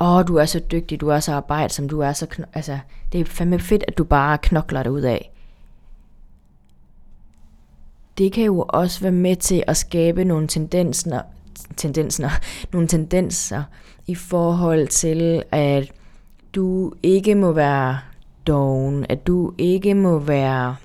åh, 0.00 0.26
du 0.28 0.36
er 0.36 0.44
så 0.44 0.58
dygtig, 0.58 1.00
du 1.00 1.08
er 1.08 1.20
så 1.20 1.32
arbejdsom, 1.32 1.88
du 1.88 2.00
er 2.00 2.12
så... 2.12 2.26
Kn- 2.34 2.50
altså, 2.54 2.78
det 3.12 3.20
er 3.20 3.24
fandme 3.24 3.58
fedt, 3.58 3.84
at 3.88 3.98
du 3.98 4.04
bare 4.04 4.38
knokler 4.38 4.82
dig 4.82 4.92
ud 4.92 5.00
af. 5.00 5.30
Det 8.18 8.32
kan 8.32 8.44
jo 8.44 8.64
også 8.68 9.00
være 9.00 9.12
med 9.12 9.36
til 9.36 9.64
at 9.66 9.76
skabe 9.76 10.24
nogle 10.24 10.48
tendenser, 10.48 11.22
tendenser, 11.76 12.30
nogle 12.72 12.88
tendenser 12.88 13.62
i 14.06 14.14
forhold 14.14 14.88
til, 14.88 15.42
at 15.52 15.92
du 16.54 16.92
ikke 17.02 17.34
må 17.34 17.52
være 17.52 17.98
doven, 18.46 19.06
at 19.08 19.26
du 19.26 19.54
ikke 19.58 19.94
må 19.94 20.18
være 20.18 20.76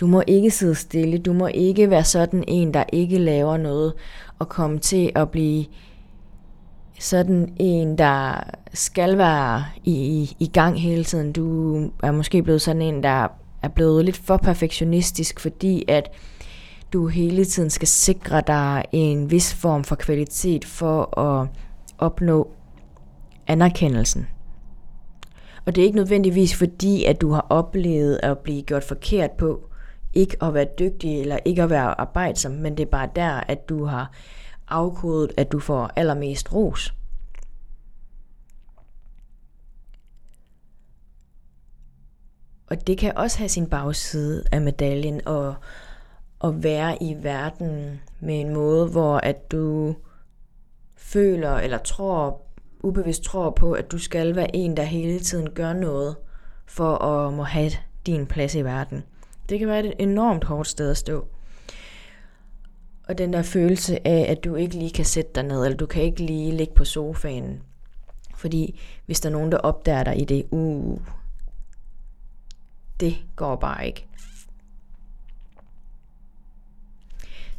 Du 0.00 0.06
må 0.06 0.22
ikke 0.26 0.50
sidde 0.50 0.74
stille, 0.74 1.18
du 1.18 1.32
må 1.32 1.46
ikke 1.46 1.90
være 1.90 2.04
sådan 2.04 2.44
en, 2.48 2.74
der 2.74 2.84
ikke 2.92 3.18
laver 3.18 3.56
noget, 3.56 3.92
og 4.38 4.48
komme 4.48 4.78
til 4.78 5.12
at 5.14 5.30
blive 5.30 5.64
sådan 7.00 7.52
en, 7.56 7.98
der 7.98 8.42
skal 8.72 9.18
være 9.18 9.64
i, 9.84 9.92
i, 9.92 10.36
i 10.38 10.46
gang 10.46 10.80
hele 10.80 11.04
tiden. 11.04 11.32
Du 11.32 11.76
er 12.02 12.10
måske 12.10 12.42
blevet 12.42 12.62
sådan 12.62 12.82
en, 12.82 13.02
der 13.02 13.28
er 13.62 13.68
blevet 13.68 14.04
lidt 14.04 14.16
for 14.16 14.36
perfektionistisk, 14.36 15.40
fordi 15.40 15.84
at 15.88 16.10
du 16.92 17.06
hele 17.06 17.44
tiden 17.44 17.70
skal 17.70 17.88
sikre 17.88 18.42
dig 18.46 18.84
en 18.92 19.30
vis 19.30 19.54
form 19.54 19.84
for 19.84 19.94
kvalitet 19.94 20.64
for 20.64 21.18
at 21.18 21.48
opnå 21.98 22.50
anerkendelsen. 23.46 24.26
Og 25.66 25.74
det 25.74 25.82
er 25.82 25.86
ikke 25.86 25.96
nødvendigvis 25.96 26.54
fordi, 26.54 27.04
at 27.04 27.20
du 27.20 27.32
har 27.32 27.46
oplevet 27.50 28.20
at 28.22 28.38
blive 28.38 28.62
gjort 28.62 28.84
forkert 28.84 29.30
på, 29.30 29.60
ikke 30.14 30.36
at 30.42 30.54
være 30.54 30.66
dygtig 30.78 31.20
eller 31.20 31.38
ikke 31.44 31.62
at 31.62 31.70
være 31.70 32.00
arbejdsom, 32.00 32.52
men 32.52 32.76
det 32.76 32.82
er 32.82 32.90
bare 32.90 33.08
der, 33.16 33.40
at 33.40 33.68
du 33.68 33.84
har 33.84 34.12
afkodet, 34.68 35.32
at 35.36 35.52
du 35.52 35.58
får 35.58 35.90
allermest 35.96 36.52
ros. 36.52 36.94
Og 42.66 42.86
det 42.86 42.98
kan 42.98 43.16
også 43.16 43.38
have 43.38 43.48
sin 43.48 43.66
bagside 43.66 44.44
af 44.52 44.60
medaljen 44.60 45.20
og 45.26 45.54
at 46.44 46.62
være 46.62 47.02
i 47.02 47.16
verden 47.22 48.00
med 48.20 48.40
en 48.40 48.54
måde, 48.54 48.88
hvor 48.88 49.16
at 49.16 49.50
du 49.52 49.94
føler 50.96 51.52
eller 51.52 51.78
tror, 51.78 52.42
ubevidst 52.82 53.22
tror 53.22 53.50
på, 53.50 53.72
at 53.72 53.92
du 53.92 53.98
skal 53.98 54.36
være 54.36 54.56
en, 54.56 54.76
der 54.76 54.82
hele 54.82 55.20
tiden 55.20 55.50
gør 55.50 55.72
noget 55.72 56.16
for 56.66 56.96
at 56.96 57.32
må 57.32 57.42
have 57.42 57.70
din 58.06 58.26
plads 58.26 58.54
i 58.54 58.64
verden. 58.64 59.04
Det 59.48 59.58
kan 59.58 59.68
være 59.68 59.86
et 59.86 59.94
enormt 59.98 60.44
hårdt 60.44 60.68
sted 60.68 60.90
at 60.90 60.96
stå. 60.96 61.28
Og 63.08 63.18
den 63.18 63.32
der 63.32 63.42
følelse 63.42 64.06
af, 64.06 64.26
at 64.30 64.44
du 64.44 64.54
ikke 64.54 64.74
lige 64.74 64.90
kan 64.90 65.04
sætte 65.04 65.30
dig 65.34 65.42
ned, 65.42 65.64
eller 65.64 65.76
du 65.76 65.86
kan 65.86 66.02
ikke 66.02 66.26
lige 66.26 66.56
ligge 66.56 66.74
på 66.74 66.84
sofaen. 66.84 67.62
Fordi 68.36 68.80
hvis 69.06 69.20
der 69.20 69.28
er 69.28 69.32
nogen, 69.32 69.52
der 69.52 69.58
opdager 69.58 70.04
dig 70.04 70.20
i 70.20 70.24
det, 70.24 70.46
uh, 70.50 70.98
det 73.00 73.16
går 73.36 73.56
bare 73.56 73.86
ikke. 73.86 74.06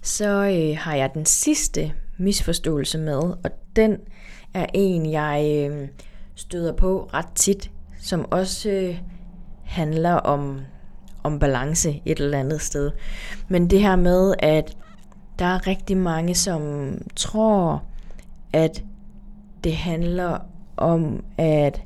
Så 0.02 0.30
øh, 0.30 0.78
har 0.78 0.96
jeg 0.96 1.14
den 1.14 1.26
sidste 1.26 1.94
misforståelse 2.18 2.98
med, 2.98 3.20
og 3.20 3.52
den 3.76 3.98
er 4.54 4.66
en, 4.74 5.12
jeg 5.12 5.70
øh, 5.72 5.88
støder 6.36 6.74
på 6.74 7.10
ret 7.14 7.30
tit, 7.36 7.72
som 8.02 8.32
også 8.32 8.70
øh, 8.70 9.00
handler 9.64 10.14
om 10.14 10.62
om 11.26 11.40
balance 11.40 12.02
et 12.06 12.20
eller 12.20 12.40
andet 12.40 12.62
sted. 12.62 12.92
Men 13.48 13.70
det 13.70 13.82
her 13.82 13.96
med, 13.96 14.34
at 14.40 14.78
der 15.40 15.46
er 15.46 15.68
rigtig 15.68 15.98
mange, 15.98 16.36
som 16.36 16.92
tror, 17.16 17.84
at 18.54 18.84
det 19.64 19.76
handler 19.76 20.38
om 20.78 21.24
at 21.38 21.82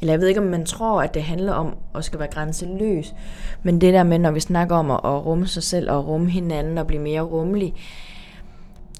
eller 0.00 0.12
jeg 0.12 0.20
ved 0.20 0.28
ikke, 0.28 0.40
om 0.40 0.46
man 0.46 0.66
tror, 0.66 1.02
at 1.02 1.14
det 1.14 1.22
handler 1.22 1.52
om 1.52 1.76
at 1.94 2.04
skal 2.04 2.18
være 2.18 2.28
grænseløs, 2.28 3.14
men 3.62 3.80
det 3.80 3.94
der 3.94 4.02
med, 4.02 4.18
når 4.18 4.30
vi 4.30 4.40
snakker 4.40 4.76
om 4.76 4.90
at, 4.90 5.00
at 5.04 5.26
rumme 5.26 5.46
sig 5.46 5.62
selv 5.62 5.90
og 5.90 6.06
rumme 6.06 6.30
hinanden 6.30 6.78
og 6.78 6.86
blive 6.86 7.02
mere 7.02 7.20
rummelig, 7.20 7.74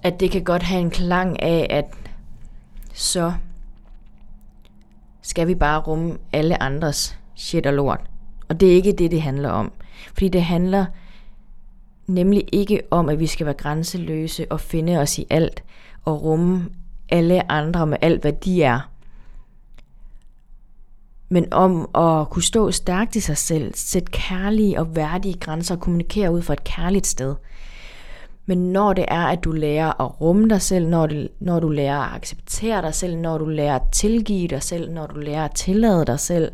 at 0.02 0.20
det 0.20 0.30
kan 0.30 0.44
godt 0.44 0.62
have 0.62 0.80
en 0.80 0.90
klang 0.90 1.42
af, 1.42 1.66
at 1.70 1.84
så 2.94 3.32
skal 5.22 5.46
vi 5.46 5.54
bare 5.54 5.80
rumme 5.80 6.18
alle 6.32 6.62
andres 6.62 7.18
shit 7.34 7.66
og 7.66 7.72
lort. 7.72 8.00
Og 8.48 8.60
det 8.60 8.70
er 8.70 8.74
ikke 8.74 8.92
det, 8.92 9.10
det 9.10 9.22
handler 9.22 9.48
om. 9.48 9.72
Fordi 10.12 10.28
det 10.28 10.42
handler 10.42 10.86
nemlig 12.06 12.44
ikke 12.52 12.80
om, 12.90 13.08
at 13.08 13.20
vi 13.20 13.26
skal 13.26 13.46
være 13.46 13.54
grænseløse 13.54 14.46
og 14.50 14.60
finde 14.60 14.98
os 14.98 15.18
i 15.18 15.26
alt 15.30 15.64
og 16.04 16.22
rumme 16.22 16.68
alle 17.08 17.52
andre 17.52 17.86
med 17.86 17.98
alt, 18.00 18.20
hvad 18.20 18.32
de 18.32 18.62
er. 18.62 18.80
Men 21.28 21.52
om 21.52 21.90
at 21.94 22.30
kunne 22.30 22.42
stå 22.42 22.70
stærkt 22.70 23.16
i 23.16 23.20
sig 23.20 23.36
selv, 23.36 23.74
sætte 23.74 24.12
kærlige 24.12 24.80
og 24.80 24.96
værdige 24.96 25.38
grænser 25.38 25.74
og 25.74 25.80
kommunikere 25.80 26.32
ud 26.32 26.42
fra 26.42 26.52
et 26.52 26.64
kærligt 26.64 27.06
sted. 27.06 27.34
Men 28.46 28.72
når 28.72 28.92
det 28.92 29.04
er, 29.08 29.26
at 29.26 29.44
du 29.44 29.52
lærer 29.52 30.00
at 30.00 30.20
rumme 30.20 30.48
dig 30.48 30.62
selv, 30.62 30.88
når, 30.88 31.06
det, 31.06 31.28
når 31.40 31.60
du 31.60 31.68
lærer 31.68 31.98
at 31.98 32.14
acceptere 32.14 32.82
dig 32.82 32.94
selv, 32.94 33.16
når 33.16 33.38
du 33.38 33.46
lærer 33.46 33.76
at 33.76 33.82
tilgive 33.92 34.48
dig 34.48 34.62
selv, 34.62 34.92
når 34.92 35.06
du 35.06 35.20
lærer 35.20 35.44
at 35.44 35.54
tillade 35.54 36.04
dig 36.04 36.20
selv, 36.20 36.52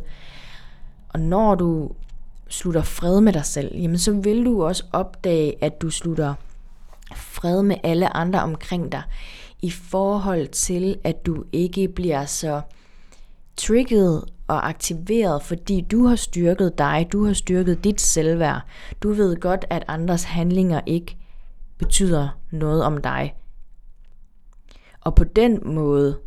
og 1.15 1.21
når 1.21 1.55
du 1.55 1.91
slutter 2.49 2.83
fred 2.83 3.21
med 3.21 3.33
dig 3.33 3.45
selv, 3.45 3.77
jamen 3.77 3.99
så 3.99 4.13
vil 4.13 4.45
du 4.45 4.65
også 4.65 4.85
opdage, 4.93 5.65
at 5.65 5.83
du 5.83 5.91
slutter 5.91 6.35
fred 7.17 7.63
med 7.63 7.77
alle 7.83 8.17
andre 8.17 8.43
omkring 8.43 8.93
dig, 8.93 9.03
i 9.63 9.71
forhold 9.71 10.49
til, 10.49 10.99
at 11.05 11.27
du 11.27 11.45
ikke 11.53 11.89
bliver 11.89 12.25
så 12.25 12.61
trigget 13.57 14.25
og 14.49 14.69
aktiveret, 14.69 15.43
fordi 15.43 15.81
du 15.81 16.07
har 16.07 16.17
styrket 16.17 16.79
dig, 16.79 17.09
du 17.13 17.25
har 17.25 17.33
styrket 17.33 17.85
dit 17.85 18.01
selvværd. 18.01 18.63
Du 19.03 19.13
ved 19.13 19.37
godt, 19.37 19.65
at 19.71 19.85
andres 19.89 20.25
handlinger 20.25 20.81
ikke 20.87 21.17
betyder 21.79 22.29
noget 22.51 22.85
om 22.85 23.01
dig. 23.01 23.35
Og 25.01 25.15
på 25.15 25.25
den 25.25 25.75
måde 25.75 26.19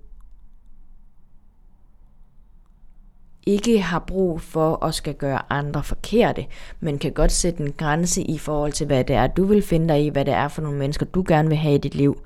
ikke 3.46 3.82
har 3.82 4.00
brug 4.00 4.42
for 4.42 4.86
at 4.86 4.94
skal 4.94 5.14
gøre 5.14 5.42
andre 5.50 5.84
forkerte, 5.84 6.46
men 6.80 6.98
kan 6.98 7.12
godt 7.12 7.32
sætte 7.32 7.64
en 7.64 7.72
grænse 7.72 8.22
i 8.22 8.38
forhold 8.38 8.72
til, 8.72 8.88
hvad 8.88 9.04
det 9.04 9.16
er, 9.16 9.28
du 9.28 9.46
vil 9.46 9.62
finde 9.62 9.94
dig 9.94 10.06
i, 10.06 10.10
hvad 10.10 10.26
det 10.26 10.34
er 10.34 10.48
for 10.48 10.62
nogle 10.62 10.78
mennesker, 10.78 11.06
du 11.06 11.24
gerne 11.28 11.50
vil 11.50 11.58
have 11.58 11.76
i 11.76 11.78
dit 11.78 11.96
liv. 11.96 12.22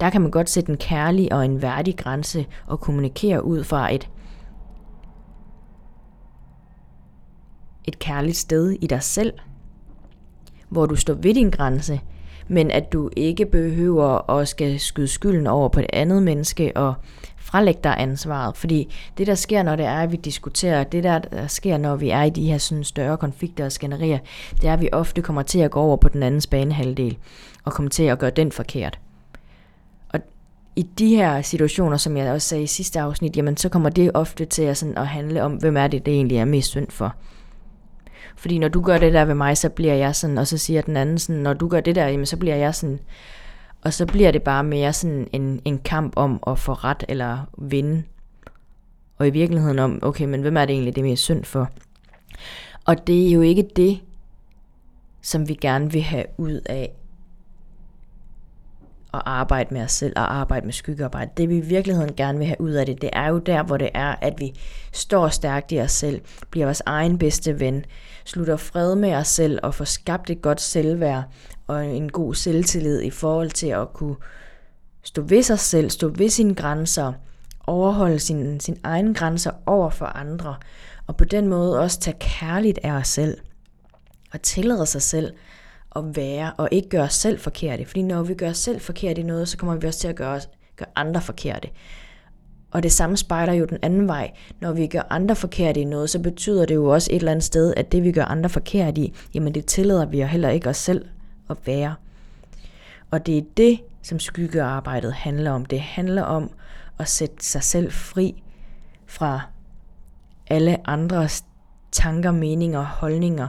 Der 0.00 0.10
kan 0.10 0.20
man 0.20 0.30
godt 0.30 0.50
sætte 0.50 0.70
en 0.70 0.76
kærlig 0.76 1.32
og 1.32 1.44
en 1.44 1.62
værdig 1.62 1.96
grænse 1.96 2.46
og 2.66 2.80
kommunikere 2.80 3.44
ud 3.44 3.64
fra 3.64 3.94
et, 3.94 4.08
et 7.84 7.98
kærligt 7.98 8.36
sted 8.36 8.70
i 8.70 8.86
dig 8.86 9.02
selv, 9.02 9.32
hvor 10.68 10.86
du 10.86 10.96
står 10.96 11.14
ved 11.14 11.34
din 11.34 11.50
grænse, 11.50 12.00
men 12.48 12.70
at 12.70 12.92
du 12.92 13.10
ikke 13.16 13.46
behøver 13.46 14.30
at 14.30 14.48
skal 14.48 14.80
skyde 14.80 15.08
skylden 15.08 15.46
over 15.46 15.68
på 15.68 15.80
et 15.80 15.86
andet 15.92 16.22
menneske 16.22 16.76
og 16.76 16.94
fralægge 17.48 17.80
dig 17.84 17.94
ansvaret. 17.98 18.56
Fordi 18.56 18.94
det, 19.18 19.26
der 19.26 19.34
sker, 19.34 19.62
når 19.62 19.76
det 19.76 19.86
er, 19.86 19.96
at 19.96 20.12
vi 20.12 20.16
diskuterer, 20.16 20.84
det 20.84 21.04
der, 21.04 21.18
der 21.18 21.46
sker, 21.46 21.78
når 21.78 21.96
vi 21.96 22.10
er 22.10 22.22
i 22.22 22.30
de 22.30 22.50
her 22.50 22.58
sådan 22.58 22.84
større 22.84 23.16
konflikter 23.16 23.64
og 23.64 23.72
skænderier, 23.72 24.18
det 24.60 24.68
er, 24.68 24.72
at 24.72 24.80
vi 24.80 24.88
ofte 24.92 25.22
kommer 25.22 25.42
til 25.42 25.58
at 25.58 25.70
gå 25.70 25.80
over 25.80 25.96
på 25.96 26.08
den 26.08 26.22
andens 26.22 26.46
banehalvdel 26.46 27.18
og 27.64 27.72
kommer 27.72 27.90
til 27.90 28.02
at 28.02 28.18
gøre 28.18 28.30
den 28.30 28.52
forkert. 28.52 28.98
Og 30.08 30.20
i 30.76 30.82
de 30.82 31.16
her 31.16 31.42
situationer, 31.42 31.96
som 31.96 32.16
jeg 32.16 32.32
også 32.32 32.48
sagde 32.48 32.64
i 32.64 32.66
sidste 32.66 33.00
afsnit, 33.00 33.36
jamen 33.36 33.56
så 33.56 33.68
kommer 33.68 33.88
det 33.88 34.10
ofte 34.14 34.44
til 34.44 34.62
at, 34.62 34.76
sådan, 34.76 34.98
at 34.98 35.06
handle 35.06 35.42
om, 35.42 35.52
hvem 35.52 35.76
er 35.76 35.86
det, 35.86 36.06
det 36.06 36.14
egentlig 36.14 36.38
er 36.38 36.44
mest 36.44 36.70
synd 36.70 36.90
for. 36.90 37.14
Fordi 38.36 38.58
når 38.58 38.68
du 38.68 38.82
gør 38.82 38.98
det 38.98 39.12
der 39.12 39.24
ved 39.24 39.34
mig, 39.34 39.56
så 39.56 39.68
bliver 39.68 39.94
jeg 39.94 40.16
sådan, 40.16 40.38
og 40.38 40.46
så 40.46 40.58
siger 40.58 40.82
den 40.82 40.96
anden 40.96 41.18
sådan, 41.18 41.42
når 41.42 41.52
du 41.52 41.68
gør 41.68 41.80
det 41.80 41.94
der, 41.94 42.06
jamen, 42.06 42.26
så 42.26 42.36
bliver 42.36 42.56
jeg 42.56 42.74
sådan. 42.74 43.00
Og 43.82 43.92
så 43.92 44.06
bliver 44.06 44.30
det 44.30 44.42
bare 44.42 44.64
mere 44.64 44.92
sådan 44.92 45.28
en, 45.32 45.60
en 45.64 45.78
kamp 45.78 46.12
om 46.16 46.42
at 46.46 46.58
få 46.58 46.72
ret 46.72 47.04
eller 47.08 47.38
vinde. 47.58 48.02
Og 49.18 49.26
i 49.26 49.30
virkeligheden 49.30 49.78
om, 49.78 49.98
okay, 50.02 50.24
men 50.24 50.40
hvem 50.40 50.56
er 50.56 50.64
det 50.64 50.72
egentlig, 50.72 50.94
det 50.94 51.00
er 51.00 51.08
mest 51.08 51.22
synd 51.22 51.44
for? 51.44 51.70
Og 52.84 53.06
det 53.06 53.28
er 53.28 53.32
jo 53.32 53.40
ikke 53.40 53.68
det, 53.76 54.00
som 55.22 55.48
vi 55.48 55.54
gerne 55.54 55.92
vil 55.92 56.02
have 56.02 56.24
ud 56.36 56.60
af 56.66 56.92
at 59.18 59.22
arbejde 59.26 59.74
med 59.74 59.82
os 59.82 59.92
selv 59.92 60.12
og 60.16 60.34
arbejde 60.34 60.66
med 60.66 60.72
skyggearbejde. 60.72 61.30
Det 61.36 61.48
vi 61.48 61.56
i 61.56 61.60
virkeligheden 61.60 62.14
gerne 62.14 62.38
vil 62.38 62.46
have 62.46 62.60
ud 62.60 62.70
af 62.70 62.86
det, 62.86 63.02
det 63.02 63.10
er 63.12 63.28
jo 63.28 63.38
der, 63.38 63.62
hvor 63.62 63.76
det 63.76 63.90
er, 63.94 64.14
at 64.22 64.34
vi 64.38 64.52
står 64.92 65.28
stærkt 65.28 65.72
i 65.72 65.80
os 65.80 65.92
selv, 65.92 66.20
bliver 66.50 66.66
vores 66.66 66.82
egen 66.86 67.18
bedste 67.18 67.60
ven, 67.60 67.84
slutter 68.24 68.56
fred 68.56 68.94
med 68.94 69.14
os 69.14 69.28
selv 69.28 69.58
og 69.62 69.74
får 69.74 69.84
skabt 69.84 70.30
et 70.30 70.42
godt 70.42 70.60
selvværd 70.60 71.24
og 71.66 71.86
en 71.86 72.12
god 72.12 72.34
selvtillid 72.34 73.02
i 73.02 73.10
forhold 73.10 73.50
til 73.50 73.66
at 73.66 73.92
kunne 73.92 74.16
stå 75.02 75.22
ved 75.22 75.42
sig 75.42 75.58
selv, 75.58 75.90
stå 75.90 76.08
ved 76.08 76.28
sine 76.28 76.54
grænser, 76.54 77.12
overholde 77.66 78.18
sine, 78.18 78.60
sin 78.60 78.76
egen 78.84 79.14
grænser 79.14 79.50
over 79.66 79.90
for 79.90 80.06
andre, 80.06 80.56
og 81.06 81.16
på 81.16 81.24
den 81.24 81.48
måde 81.48 81.80
også 81.80 82.00
tage 82.00 82.16
kærligt 82.20 82.78
af 82.82 82.92
os 82.92 83.08
selv 83.08 83.38
og 84.32 84.42
tillade 84.42 84.86
sig 84.86 85.02
selv 85.02 85.32
at 85.96 86.16
være, 86.16 86.52
og 86.56 86.68
ikke 86.72 86.88
gøre 86.88 87.02
os 87.02 87.14
selv 87.14 87.38
forkerte. 87.38 87.84
Fordi 87.84 88.02
når 88.02 88.22
vi 88.22 88.34
gør 88.34 88.50
os 88.50 88.58
selv 88.58 88.80
forkerte 88.80 89.20
i 89.20 89.24
noget, 89.24 89.48
så 89.48 89.56
kommer 89.56 89.76
vi 89.76 89.86
også 89.86 90.00
til 90.00 90.08
at 90.08 90.16
gøre, 90.16 90.40
gøre 90.76 90.88
andre 90.96 91.20
forkerte. 91.20 91.68
Og 92.70 92.82
det 92.82 92.92
samme 92.92 93.16
spejler 93.16 93.52
jo 93.52 93.64
den 93.64 93.78
anden 93.82 94.08
vej. 94.08 94.32
Når 94.60 94.72
vi 94.72 94.86
gør 94.86 95.02
andre 95.10 95.36
forkerte 95.36 95.80
i 95.80 95.84
noget, 95.84 96.10
så 96.10 96.18
betyder 96.18 96.66
det 96.66 96.74
jo 96.74 96.86
også 96.86 97.10
et 97.12 97.16
eller 97.16 97.32
andet 97.32 97.44
sted, 97.44 97.74
at 97.76 97.92
det 97.92 98.04
vi 98.04 98.12
gør 98.12 98.24
andre 98.24 98.48
forkerte 98.48 99.00
i, 99.00 99.14
jamen 99.34 99.54
det 99.54 99.66
tillader 99.66 100.06
vi 100.06 100.20
jo 100.20 100.26
heller 100.26 100.48
ikke 100.48 100.68
os 100.68 100.76
selv 100.76 101.06
at 101.50 101.56
være. 101.66 101.94
Og 103.10 103.26
det 103.26 103.38
er 103.38 103.42
det, 103.56 103.80
som 104.02 104.18
skyggearbejdet 104.18 105.12
handler 105.12 105.50
om. 105.50 105.64
Det 105.64 105.80
handler 105.80 106.22
om 106.22 106.50
at 106.98 107.08
sætte 107.08 107.44
sig 107.44 107.62
selv 107.62 107.92
fri 107.92 108.42
fra 109.06 109.40
alle 110.46 110.88
andres 110.88 111.44
tanker, 111.92 112.30
meninger 112.30 112.78
og 112.78 112.86
holdninger. 112.86 113.48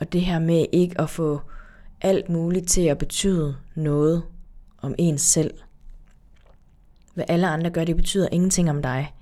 Og 0.00 0.12
det 0.12 0.20
her 0.20 0.38
med 0.38 0.66
ikke 0.72 1.00
at 1.00 1.10
få 1.10 1.40
alt 2.00 2.28
muligt 2.28 2.68
til 2.68 2.82
at 2.82 2.98
betyde 2.98 3.56
noget 3.74 4.22
om 4.78 4.94
ens 4.98 5.22
selv. 5.22 5.54
Hvad 7.14 7.24
alle 7.28 7.48
andre 7.48 7.70
gør, 7.70 7.84
det 7.84 7.96
betyder 7.96 8.28
ingenting 8.32 8.70
om 8.70 8.82
dig. 8.82 9.14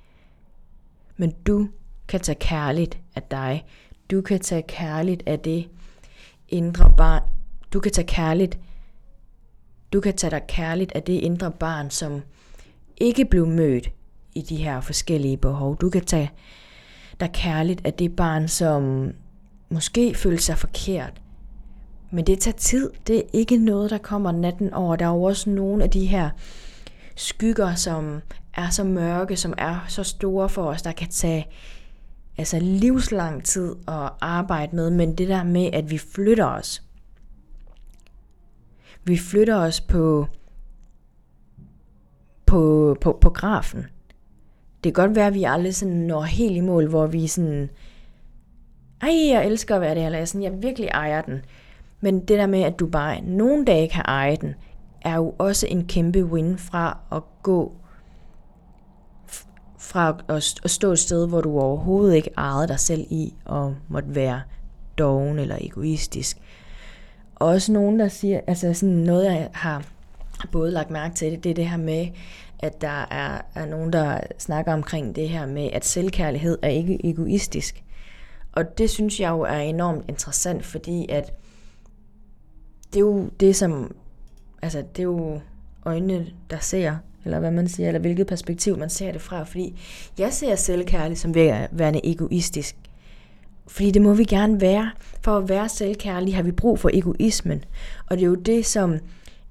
Men 1.17 1.31
du 1.47 1.69
kan 2.09 2.21
tage 2.21 2.39
kærligt 2.41 2.99
af 3.15 3.23
dig. 3.23 3.67
Du 4.11 4.21
kan 4.21 4.41
tage 4.41 4.63
kærligt 4.63 5.23
af 5.27 5.39
det 5.39 5.69
indre 6.49 6.95
barn. 6.97 7.23
Du 7.73 7.81
kan 7.81 7.93
tage 7.93 8.07
kærligt. 8.07 8.59
Du 9.93 10.01
kan 10.01 10.17
tage 10.17 10.31
dig 10.31 10.43
kærligt 10.49 10.93
af 10.93 11.03
det 11.03 11.13
indre 11.13 11.51
barn, 11.51 11.91
som 11.91 12.23
ikke 12.97 13.25
blev 13.25 13.47
mødt 13.47 13.91
i 14.35 14.43
de 14.43 14.57
her 14.57 14.81
forskellige 14.81 15.37
behov. 15.37 15.77
Du 15.77 15.91
kan 15.91 16.05
tage 16.05 16.31
dig 17.21 17.31
kærligt 17.33 17.81
af 17.85 17.95
det 17.95 18.17
barn, 18.17 18.49
som 18.49 19.13
måske 19.69 20.15
følte 20.15 20.43
sig 20.43 20.59
forkert, 20.59 21.21
men 22.11 22.27
det 22.27 22.39
tager 22.39 22.57
tid. 22.57 22.91
Det 23.07 23.19
er 23.19 23.23
ikke 23.33 23.57
noget, 23.57 23.91
der 23.91 23.99
kommer 23.99 24.33
natten 24.33 24.75
over. 24.75 24.97
Der 24.97 25.07
er 25.07 25.11
jo 25.11 25.23
også 25.23 25.51
nogle 25.51 25.85
af 25.85 25.91
de 25.91 26.07
her 26.07 26.31
skygger, 27.17 27.75
som 27.75 28.23
er 28.55 28.71
så 28.71 28.85
mørke, 28.85 29.37
som 29.37 29.55
er 29.59 29.85
så 29.89 30.03
store 30.03 30.49
for 30.49 30.65
os, 30.65 30.83
der 30.83 30.93
kan 30.93 31.09
tage 31.09 31.47
altså 32.39 32.59
livslang 32.59 33.45
tid 33.45 33.77
at 33.89 34.11
arbejde 34.21 34.77
med, 34.77 34.91
men 34.91 35.15
det 35.15 35.29
der 35.29 35.43
med, 35.43 35.71
at 35.73 35.91
vi 35.91 35.99
flytter 35.99 36.47
os. 36.47 36.83
Vi 39.05 39.17
flytter 39.17 39.57
os 39.57 39.81
på, 39.81 40.27
på, 42.47 42.97
på, 43.01 43.19
på 43.21 43.31
grafen. 43.31 43.87
Det 44.85 44.95
kan 44.95 45.05
godt 45.05 45.17
være, 45.17 45.27
at 45.27 45.35
vi 45.35 45.45
aldrig 45.45 45.75
sådan 45.75 45.95
når 45.95 46.23
helt 46.23 46.57
i 46.57 46.61
mål, 46.61 46.89
hvor 46.89 47.07
vi 47.07 47.27
sådan, 47.27 47.71
ej, 49.03 49.29
jeg 49.29 49.47
elsker 49.47 49.75
at 49.75 49.81
være 49.81 49.95
det 49.95 50.05
eller 50.05 50.19
jeg, 50.19 50.29
sådan, 50.29 50.43
jeg 50.43 50.63
virkelig 50.63 50.89
ejer 50.89 51.23
den. 51.23 51.45
Men 52.01 52.21
det 52.21 52.39
der 52.39 52.47
med, 52.47 52.63
at 52.63 52.79
du 52.79 52.87
bare 52.87 53.21
nogle 53.21 53.65
dage 53.65 53.89
kan 53.89 54.05
eje 54.05 54.37
den, 54.37 54.55
er 55.03 55.17
jo 55.17 55.35
også 55.39 55.67
en 55.67 55.87
kæmpe 55.87 56.25
win 56.25 56.59
fra 56.59 56.99
at 57.13 57.23
gå 57.43 57.73
fra 59.79 60.17
at 60.65 60.71
stå 60.71 60.93
et 60.93 60.99
sted, 60.99 61.29
hvor 61.29 61.41
du 61.41 61.59
overhovedet 61.59 62.15
ikke 62.15 62.31
ejede 62.37 62.69
dig 62.69 62.81
selv 62.81 63.07
i 63.11 63.35
og 63.45 63.75
måtte 63.89 64.15
være 64.15 64.43
doven 64.99 65.39
eller 65.39 65.57
egoistisk. 65.61 66.39
Også 67.35 67.73
nogen, 67.73 67.99
der 67.99 68.09
siger, 68.09 68.41
altså 68.47 68.75
sådan 68.75 68.95
noget, 68.95 69.25
jeg 69.25 69.49
har 69.53 69.85
både 70.53 70.71
lagt 70.71 70.91
mærke 70.91 71.15
til 71.15 71.33
det, 71.33 71.45
det 71.45 71.51
er 71.51 71.55
det 71.55 71.69
her 71.69 71.77
med, 71.77 72.07
at 72.59 72.81
der 72.81 73.07
er, 73.11 73.41
er 73.55 73.67
nogen, 73.67 73.93
der 73.93 74.21
snakker 74.39 74.73
omkring 74.73 75.17
det 75.17 75.29
her 75.29 75.47
med, 75.47 75.71
at 75.73 75.85
selvkærlighed 75.85 76.59
er 76.63 76.69
ikke 76.69 77.07
egoistisk. 77.07 77.85
Og 78.53 78.79
det 78.79 78.91
synes 78.91 79.21
jeg 79.21 79.31
jo 79.31 79.41
er 79.41 79.59
enormt 79.59 80.05
interessant, 80.09 80.65
fordi 80.65 81.07
at 81.09 81.33
det 82.93 82.97
er 82.97 83.01
jo 83.01 83.29
det, 83.41 83.57
som, 83.57 83.95
altså 84.63 84.79
det 84.79 84.99
er 84.99 85.05
jo 85.05 85.41
øjnene, 85.85 86.27
der 86.51 86.59
ser, 86.59 86.97
eller 87.25 87.41
hvad 87.41 87.51
man 87.51 87.69
siger, 87.69 87.87
eller 87.89 88.01
hvilket 88.01 88.27
perspektiv 88.27 88.79
man 88.79 88.91
ser 88.91 89.13
det 89.13 89.21
fra, 89.21 89.43
fordi 89.43 89.81
jeg 90.19 90.33
ser 90.33 90.57
selvkærlig 90.57 91.19
som 91.19 91.35
værende 91.35 92.01
egoistisk, 92.05 92.77
fordi 93.67 93.91
det 93.91 94.03
må 94.03 94.15
vi 94.15 94.25
gerne 94.25 94.61
være. 94.61 94.91
For 95.21 95.37
at 95.37 95.49
være 95.49 95.69
selvkærlig 95.69 96.37
har 96.37 96.43
vi 96.43 96.53
brug 96.53 96.79
for 96.79 96.91
egoismen, 96.93 97.65
og 98.07 98.17
det 98.17 98.23
er 98.23 98.29
jo 98.29 98.35
det, 98.35 98.67
som 98.67 98.99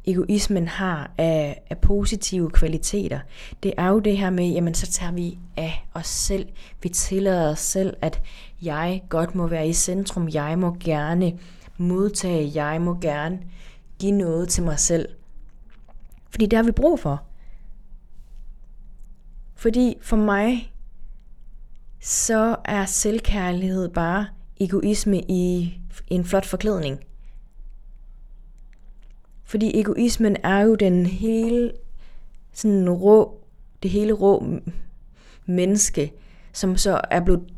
egoismen 0.06 0.68
har 0.68 1.12
af, 1.18 1.62
af 1.70 1.78
positive 1.78 2.50
kvaliteter. 2.50 3.20
Det 3.64 3.74
er 3.78 3.88
jo 3.88 4.00
det 4.00 4.18
her 4.18 4.30
med, 4.30 4.50
jamen 4.50 4.74
så 4.74 4.92
tager 4.92 5.12
vi 5.12 5.38
af 5.58 5.86
os 5.94 6.08
selv. 6.08 6.48
Vi 6.84 6.90
tillader 6.90 7.52
os 7.52 7.60
selv, 7.60 7.94
at 8.02 8.22
jeg 8.62 9.04
godt 9.10 9.36
må 9.36 9.48
være 9.48 9.68
i 9.68 9.74
centrum. 9.74 10.30
Jeg 10.34 10.60
må 10.60 10.76
gerne 10.80 11.34
modtage, 11.78 12.64
jeg 12.64 12.82
må 12.82 12.98
gerne 13.02 13.40
give 14.00 14.12
noget 14.12 14.50
til 14.50 14.64
mig 14.64 14.80
selv. 14.80 15.10
Fordi 16.30 16.46
det 16.46 16.58
har 16.58 16.64
vi 16.64 16.72
brug 16.72 17.00
for. 17.00 17.24
Fordi 19.56 19.98
for 20.02 20.18
mig, 20.18 20.74
så 22.00 22.56
er 22.66 22.86
selvkærlighed 22.86 23.90
bare 23.90 24.28
egoisme 24.60 25.22
i 25.22 25.74
en 26.08 26.26
flot 26.26 26.46
forklædning. 26.46 27.00
Fordi 29.44 29.80
egoismen 29.80 30.38
er 30.44 30.60
jo 30.60 30.76
den 30.76 31.06
hele 31.06 31.72
sådan 32.54 32.90
rå, 32.90 33.42
det 33.84 33.92
hele 33.92 34.14
rå 34.14 34.46
menneske, 35.46 36.14
som 36.54 36.78
så 36.78 37.02
er 37.12 37.24
blevet 37.24 37.54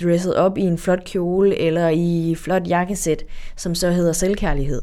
dresset 0.00 0.34
op 0.34 0.58
i 0.58 0.62
en 0.62 0.78
flot 0.78 1.04
kjole 1.04 1.58
eller 1.58 1.88
i 1.88 2.34
flot 2.34 2.68
jakkesæt, 2.68 3.24
som 3.56 3.74
så 3.74 3.90
hedder 3.90 4.12
selvkærlighed. 4.12 4.82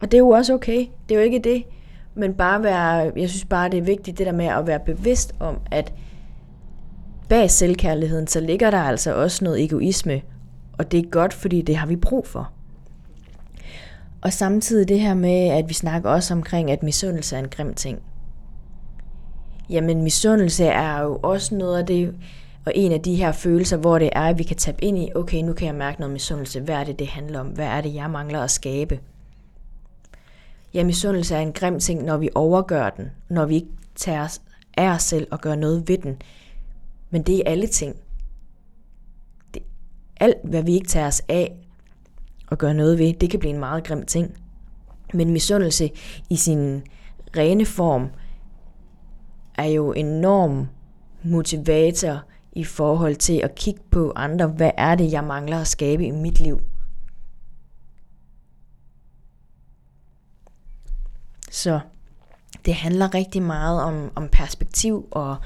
Og 0.00 0.10
det 0.10 0.14
er 0.14 0.18
jo 0.18 0.28
også 0.28 0.54
okay. 0.54 0.86
Det 1.08 1.14
er 1.14 1.18
jo 1.18 1.24
ikke 1.24 1.38
det. 1.38 1.64
Men 2.14 2.34
bare 2.34 2.62
være, 2.62 3.12
jeg 3.16 3.30
synes 3.30 3.44
bare, 3.44 3.70
det 3.70 3.78
er 3.78 3.82
vigtigt 3.82 4.18
det 4.18 4.26
der 4.26 4.32
med 4.32 4.46
at 4.46 4.66
være 4.66 4.80
bevidst 4.80 5.34
om, 5.40 5.60
at 5.70 5.92
bag 7.28 7.50
selvkærligheden, 7.50 8.26
så 8.26 8.40
ligger 8.40 8.70
der 8.70 8.78
altså 8.78 9.14
også 9.14 9.44
noget 9.44 9.64
egoisme. 9.64 10.22
Og 10.78 10.92
det 10.92 10.98
er 10.98 11.10
godt, 11.10 11.34
fordi 11.34 11.62
det 11.62 11.76
har 11.76 11.86
vi 11.86 11.96
brug 11.96 12.26
for. 12.26 12.52
Og 14.22 14.32
samtidig 14.32 14.88
det 14.88 15.00
her 15.00 15.14
med, 15.14 15.48
at 15.48 15.68
vi 15.68 15.74
snakker 15.74 16.10
også 16.10 16.34
omkring, 16.34 16.70
at 16.70 16.82
misundelse 16.82 17.36
er 17.36 17.40
en 17.40 17.48
grim 17.48 17.74
ting. 17.74 17.98
Jamen 19.70 20.02
misundelse 20.02 20.64
er 20.64 21.02
jo 21.02 21.18
også 21.22 21.54
noget 21.54 21.78
af 21.78 21.86
det, 21.86 22.14
og 22.66 22.72
en 22.74 22.92
af 22.92 23.00
de 23.00 23.14
her 23.14 23.32
følelser, 23.32 23.76
hvor 23.76 23.98
det 23.98 24.10
er, 24.12 24.22
at 24.22 24.38
vi 24.38 24.42
kan 24.42 24.56
tabe 24.56 24.84
ind 24.84 24.98
i, 24.98 25.08
okay, 25.14 25.42
nu 25.42 25.52
kan 25.52 25.66
jeg 25.66 25.74
mærke 25.74 26.00
noget 26.00 26.12
misundelse. 26.12 26.60
Hvad 26.60 26.74
er 26.74 26.84
det, 26.84 26.98
det 26.98 27.06
handler 27.08 27.40
om? 27.40 27.46
Hvad 27.46 27.66
er 27.66 27.80
det, 27.80 27.94
jeg 27.94 28.10
mangler 28.10 28.40
at 28.40 28.50
skabe? 28.50 29.00
Ja, 30.74 30.84
misundelse 30.84 31.34
er 31.34 31.40
en 31.40 31.52
grim 31.52 31.80
ting, 31.80 32.04
når 32.04 32.16
vi 32.16 32.28
overgør 32.34 32.90
den. 32.90 33.10
Når 33.28 33.46
vi 33.46 33.54
ikke 33.54 33.70
tager 33.94 34.24
os 34.24 34.42
af 34.76 34.88
os 34.88 35.02
selv 35.02 35.26
og 35.30 35.40
gør 35.40 35.54
noget 35.54 35.88
ved 35.88 35.98
den. 35.98 36.16
Men 37.10 37.22
det 37.22 37.36
er 37.36 37.42
alle 37.46 37.66
ting. 37.66 37.96
Det, 39.54 39.62
alt, 40.20 40.38
hvad 40.44 40.62
vi 40.62 40.74
ikke 40.74 40.88
tager 40.88 41.06
os 41.06 41.22
af 41.28 41.56
og 42.46 42.58
gør 42.58 42.72
noget 42.72 42.98
ved, 42.98 43.14
det 43.14 43.30
kan 43.30 43.40
blive 43.40 43.54
en 43.54 43.60
meget 43.60 43.84
grim 43.84 44.06
ting. 44.06 44.34
Men 45.14 45.30
misundelse 45.30 45.90
i 46.30 46.36
sin 46.36 46.82
rene 47.36 47.66
form 47.66 48.08
er 49.54 49.64
jo 49.64 49.92
enorm 49.92 50.68
motivator 51.22 52.22
i 52.52 52.64
forhold 52.64 53.16
til 53.16 53.40
at 53.44 53.54
kigge 53.54 53.80
på 53.90 54.12
andre, 54.16 54.46
hvad 54.46 54.70
er 54.76 54.94
det, 54.94 55.12
jeg 55.12 55.24
mangler 55.24 55.58
at 55.58 55.66
skabe 55.66 56.06
i 56.06 56.10
mit 56.10 56.40
liv. 56.40 56.60
Så 61.50 61.80
det 62.64 62.74
handler 62.74 63.14
rigtig 63.14 63.42
meget 63.42 63.82
om, 63.82 64.12
om 64.14 64.28
perspektiv 64.28 65.08
og 65.10 65.36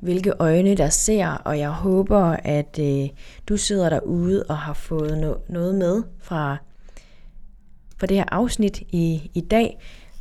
hvilke 0.00 0.32
øjne 0.38 0.74
der 0.74 0.88
ser, 0.88 1.28
og 1.28 1.58
jeg 1.58 1.70
håber, 1.70 2.22
at 2.44 2.78
øh, 2.80 3.08
du 3.48 3.56
sidder 3.56 3.88
derude 3.88 4.44
og 4.48 4.58
har 4.58 4.72
fået 4.72 5.12
no- 5.12 5.52
noget 5.52 5.74
med 5.74 6.02
fra, 6.18 6.56
fra 7.96 8.06
det 8.06 8.16
her 8.16 8.24
afsnit 8.32 8.80
i, 8.80 9.30
i 9.34 9.40
dag. 9.40 9.78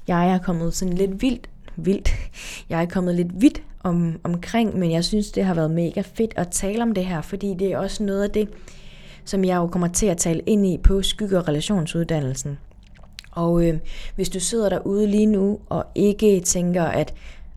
Jeg 0.08 0.30
er 0.30 0.38
kommet 0.38 0.74
sådan 0.74 0.94
lidt 0.94 1.22
vildt, 1.22 1.50
vildt, 1.76 2.10
jeg 2.70 2.82
er 2.82 2.86
kommet 2.86 3.16
lidt 3.16 3.42
vidt 3.42 3.62
om, 3.84 4.20
omkring, 4.24 4.80
men 4.80 4.92
jeg 4.92 5.04
synes, 5.04 5.32
det 5.32 5.46
har 5.46 5.54
været 5.54 5.72
mega 5.72 6.02
fedt 6.02 6.34
at 6.36 6.48
tale 6.48 6.84
om 6.84 6.92
det 6.92 7.06
her, 7.06 7.22
fordi 7.22 7.56
det 7.60 7.72
er 7.72 7.78
også 7.78 8.04
noget 8.04 8.24
af 8.24 8.30
det, 8.30 8.50
som 9.26 9.46
jeg 9.46 9.56
jo 9.56 9.68
kommer 9.68 9.88
til 9.88 10.06
at 10.06 10.18
tale 10.18 10.40
ind 10.46 10.66
i 10.66 10.78
på 10.78 11.02
skygge- 11.02 11.38
og 11.38 11.48
relationsuddannelsen. 11.48 12.58
Og 13.32 13.68
øh, 13.68 13.80
hvis 14.16 14.30
du 14.30 14.40
sidder 14.40 14.70
derude 14.70 15.08
lige 15.08 15.26
nu 15.26 15.60
og 15.70 15.86
ikke 15.96 16.40
tænker, 16.40 16.84
at, 16.84 17.14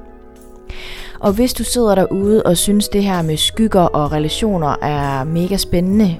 Og 1.19 1.33
hvis 1.33 1.53
du 1.53 1.63
sidder 1.63 1.95
derude 1.95 2.43
og 2.43 2.57
synes 2.57 2.89
det 2.89 3.03
her 3.03 3.21
med 3.21 3.37
skygger 3.37 3.81
og 3.81 4.11
relationer 4.11 4.75
er 4.81 5.23
mega 5.23 5.57
spændende, 5.57 6.17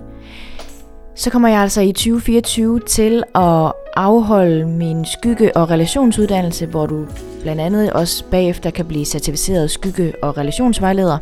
så 1.15 1.29
kommer 1.29 1.49
jeg 1.49 1.59
altså 1.59 1.81
i 1.81 1.91
2024 1.91 2.79
til 2.79 3.23
at 3.35 3.71
afholde 3.95 4.65
min 4.65 5.05
skygge- 5.05 5.57
og 5.57 5.69
relationsuddannelse, 5.69 6.65
hvor 6.65 6.85
du 6.85 7.05
blandt 7.41 7.61
andet 7.61 7.93
også 7.93 8.23
bagefter 8.31 8.69
kan 8.69 8.85
blive 8.85 9.05
certificeret 9.05 9.71
skygge- 9.71 10.13
og 10.23 10.37
relationsvejleder. 10.37 11.17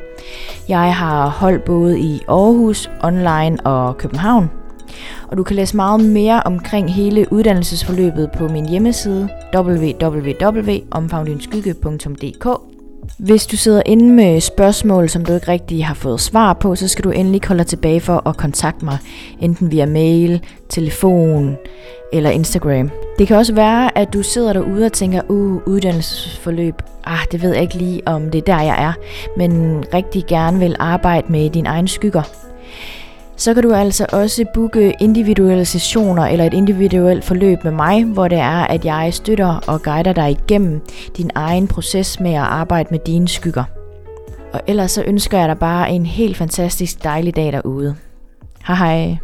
Jeg 0.69 0.95
har 0.95 1.29
holdt 1.29 1.63
både 1.63 1.99
i 1.99 2.21
Aarhus, 2.27 2.89
online 3.03 3.57
og 3.65 3.97
København. 3.97 4.49
Og 5.27 5.37
du 5.37 5.43
kan 5.43 5.55
læse 5.55 5.75
meget 5.75 6.05
mere 6.05 6.41
omkring 6.45 6.93
hele 6.93 7.25
uddannelsesforløbet 7.31 8.29
på 8.37 8.47
min 8.47 8.69
hjemmeside 8.69 9.29
www.omfavndinskygge.dk 9.55 12.47
hvis 13.17 13.47
du 13.47 13.57
sidder 13.57 13.81
inde 13.85 14.09
med 14.09 14.41
spørgsmål, 14.41 15.09
som 15.09 15.25
du 15.25 15.33
ikke 15.33 15.47
rigtig 15.47 15.85
har 15.85 15.93
fået 15.93 16.21
svar 16.21 16.53
på, 16.53 16.75
så 16.75 16.87
skal 16.87 17.03
du 17.03 17.09
endelig 17.09 17.41
holde 17.47 17.59
dig 17.59 17.67
tilbage 17.67 18.01
for 18.01 18.27
at 18.27 18.37
kontakte 18.37 18.85
mig, 18.85 18.97
enten 19.39 19.71
via 19.71 19.85
mail, 19.85 20.43
telefon 20.69 21.57
eller 22.13 22.29
Instagram. 22.29 22.89
Det 23.19 23.27
kan 23.27 23.37
også 23.37 23.53
være, 23.53 23.97
at 23.97 24.13
du 24.13 24.21
sidder 24.21 24.53
derude 24.53 24.85
og 24.85 24.93
tænker, 24.93 25.21
uh, 25.29 25.61
uddannelsesforløb, 25.65 26.75
ah, 27.03 27.19
det 27.31 27.41
ved 27.41 27.53
jeg 27.53 27.61
ikke 27.61 27.77
lige, 27.77 28.07
om 28.07 28.31
det 28.31 28.37
er 28.37 28.55
der, 28.55 28.61
jeg 28.61 28.83
er, 28.83 28.93
men 29.37 29.83
rigtig 29.93 30.23
gerne 30.27 30.59
vil 30.59 30.75
arbejde 30.79 31.31
med 31.31 31.49
dine 31.49 31.69
egne 31.69 31.87
skygger 31.87 32.46
så 33.37 33.53
kan 33.53 33.63
du 33.63 33.73
altså 33.73 34.05
også 34.11 34.45
booke 34.53 34.95
individuelle 34.99 35.65
sessioner 35.65 36.23
eller 36.23 36.45
et 36.45 36.53
individuelt 36.53 37.23
forløb 37.23 37.63
med 37.63 37.71
mig, 37.71 38.05
hvor 38.05 38.27
det 38.27 38.37
er, 38.37 38.63
at 38.63 38.85
jeg 38.85 39.13
støtter 39.13 39.63
og 39.67 39.81
guider 39.83 40.13
dig 40.13 40.31
igennem 40.31 40.81
din 41.17 41.31
egen 41.35 41.67
proces 41.67 42.19
med 42.19 42.33
at 42.33 42.41
arbejde 42.41 42.87
med 42.91 42.99
dine 42.99 43.27
skygger. 43.27 43.63
Og 44.53 44.61
ellers 44.67 44.91
så 44.91 45.03
ønsker 45.07 45.39
jeg 45.39 45.49
dig 45.49 45.59
bare 45.59 45.91
en 45.91 46.05
helt 46.05 46.37
fantastisk 46.37 47.03
dejlig 47.03 47.35
dag 47.35 47.51
derude. 47.51 47.95
Hej 48.67 48.75
hej! 48.75 49.17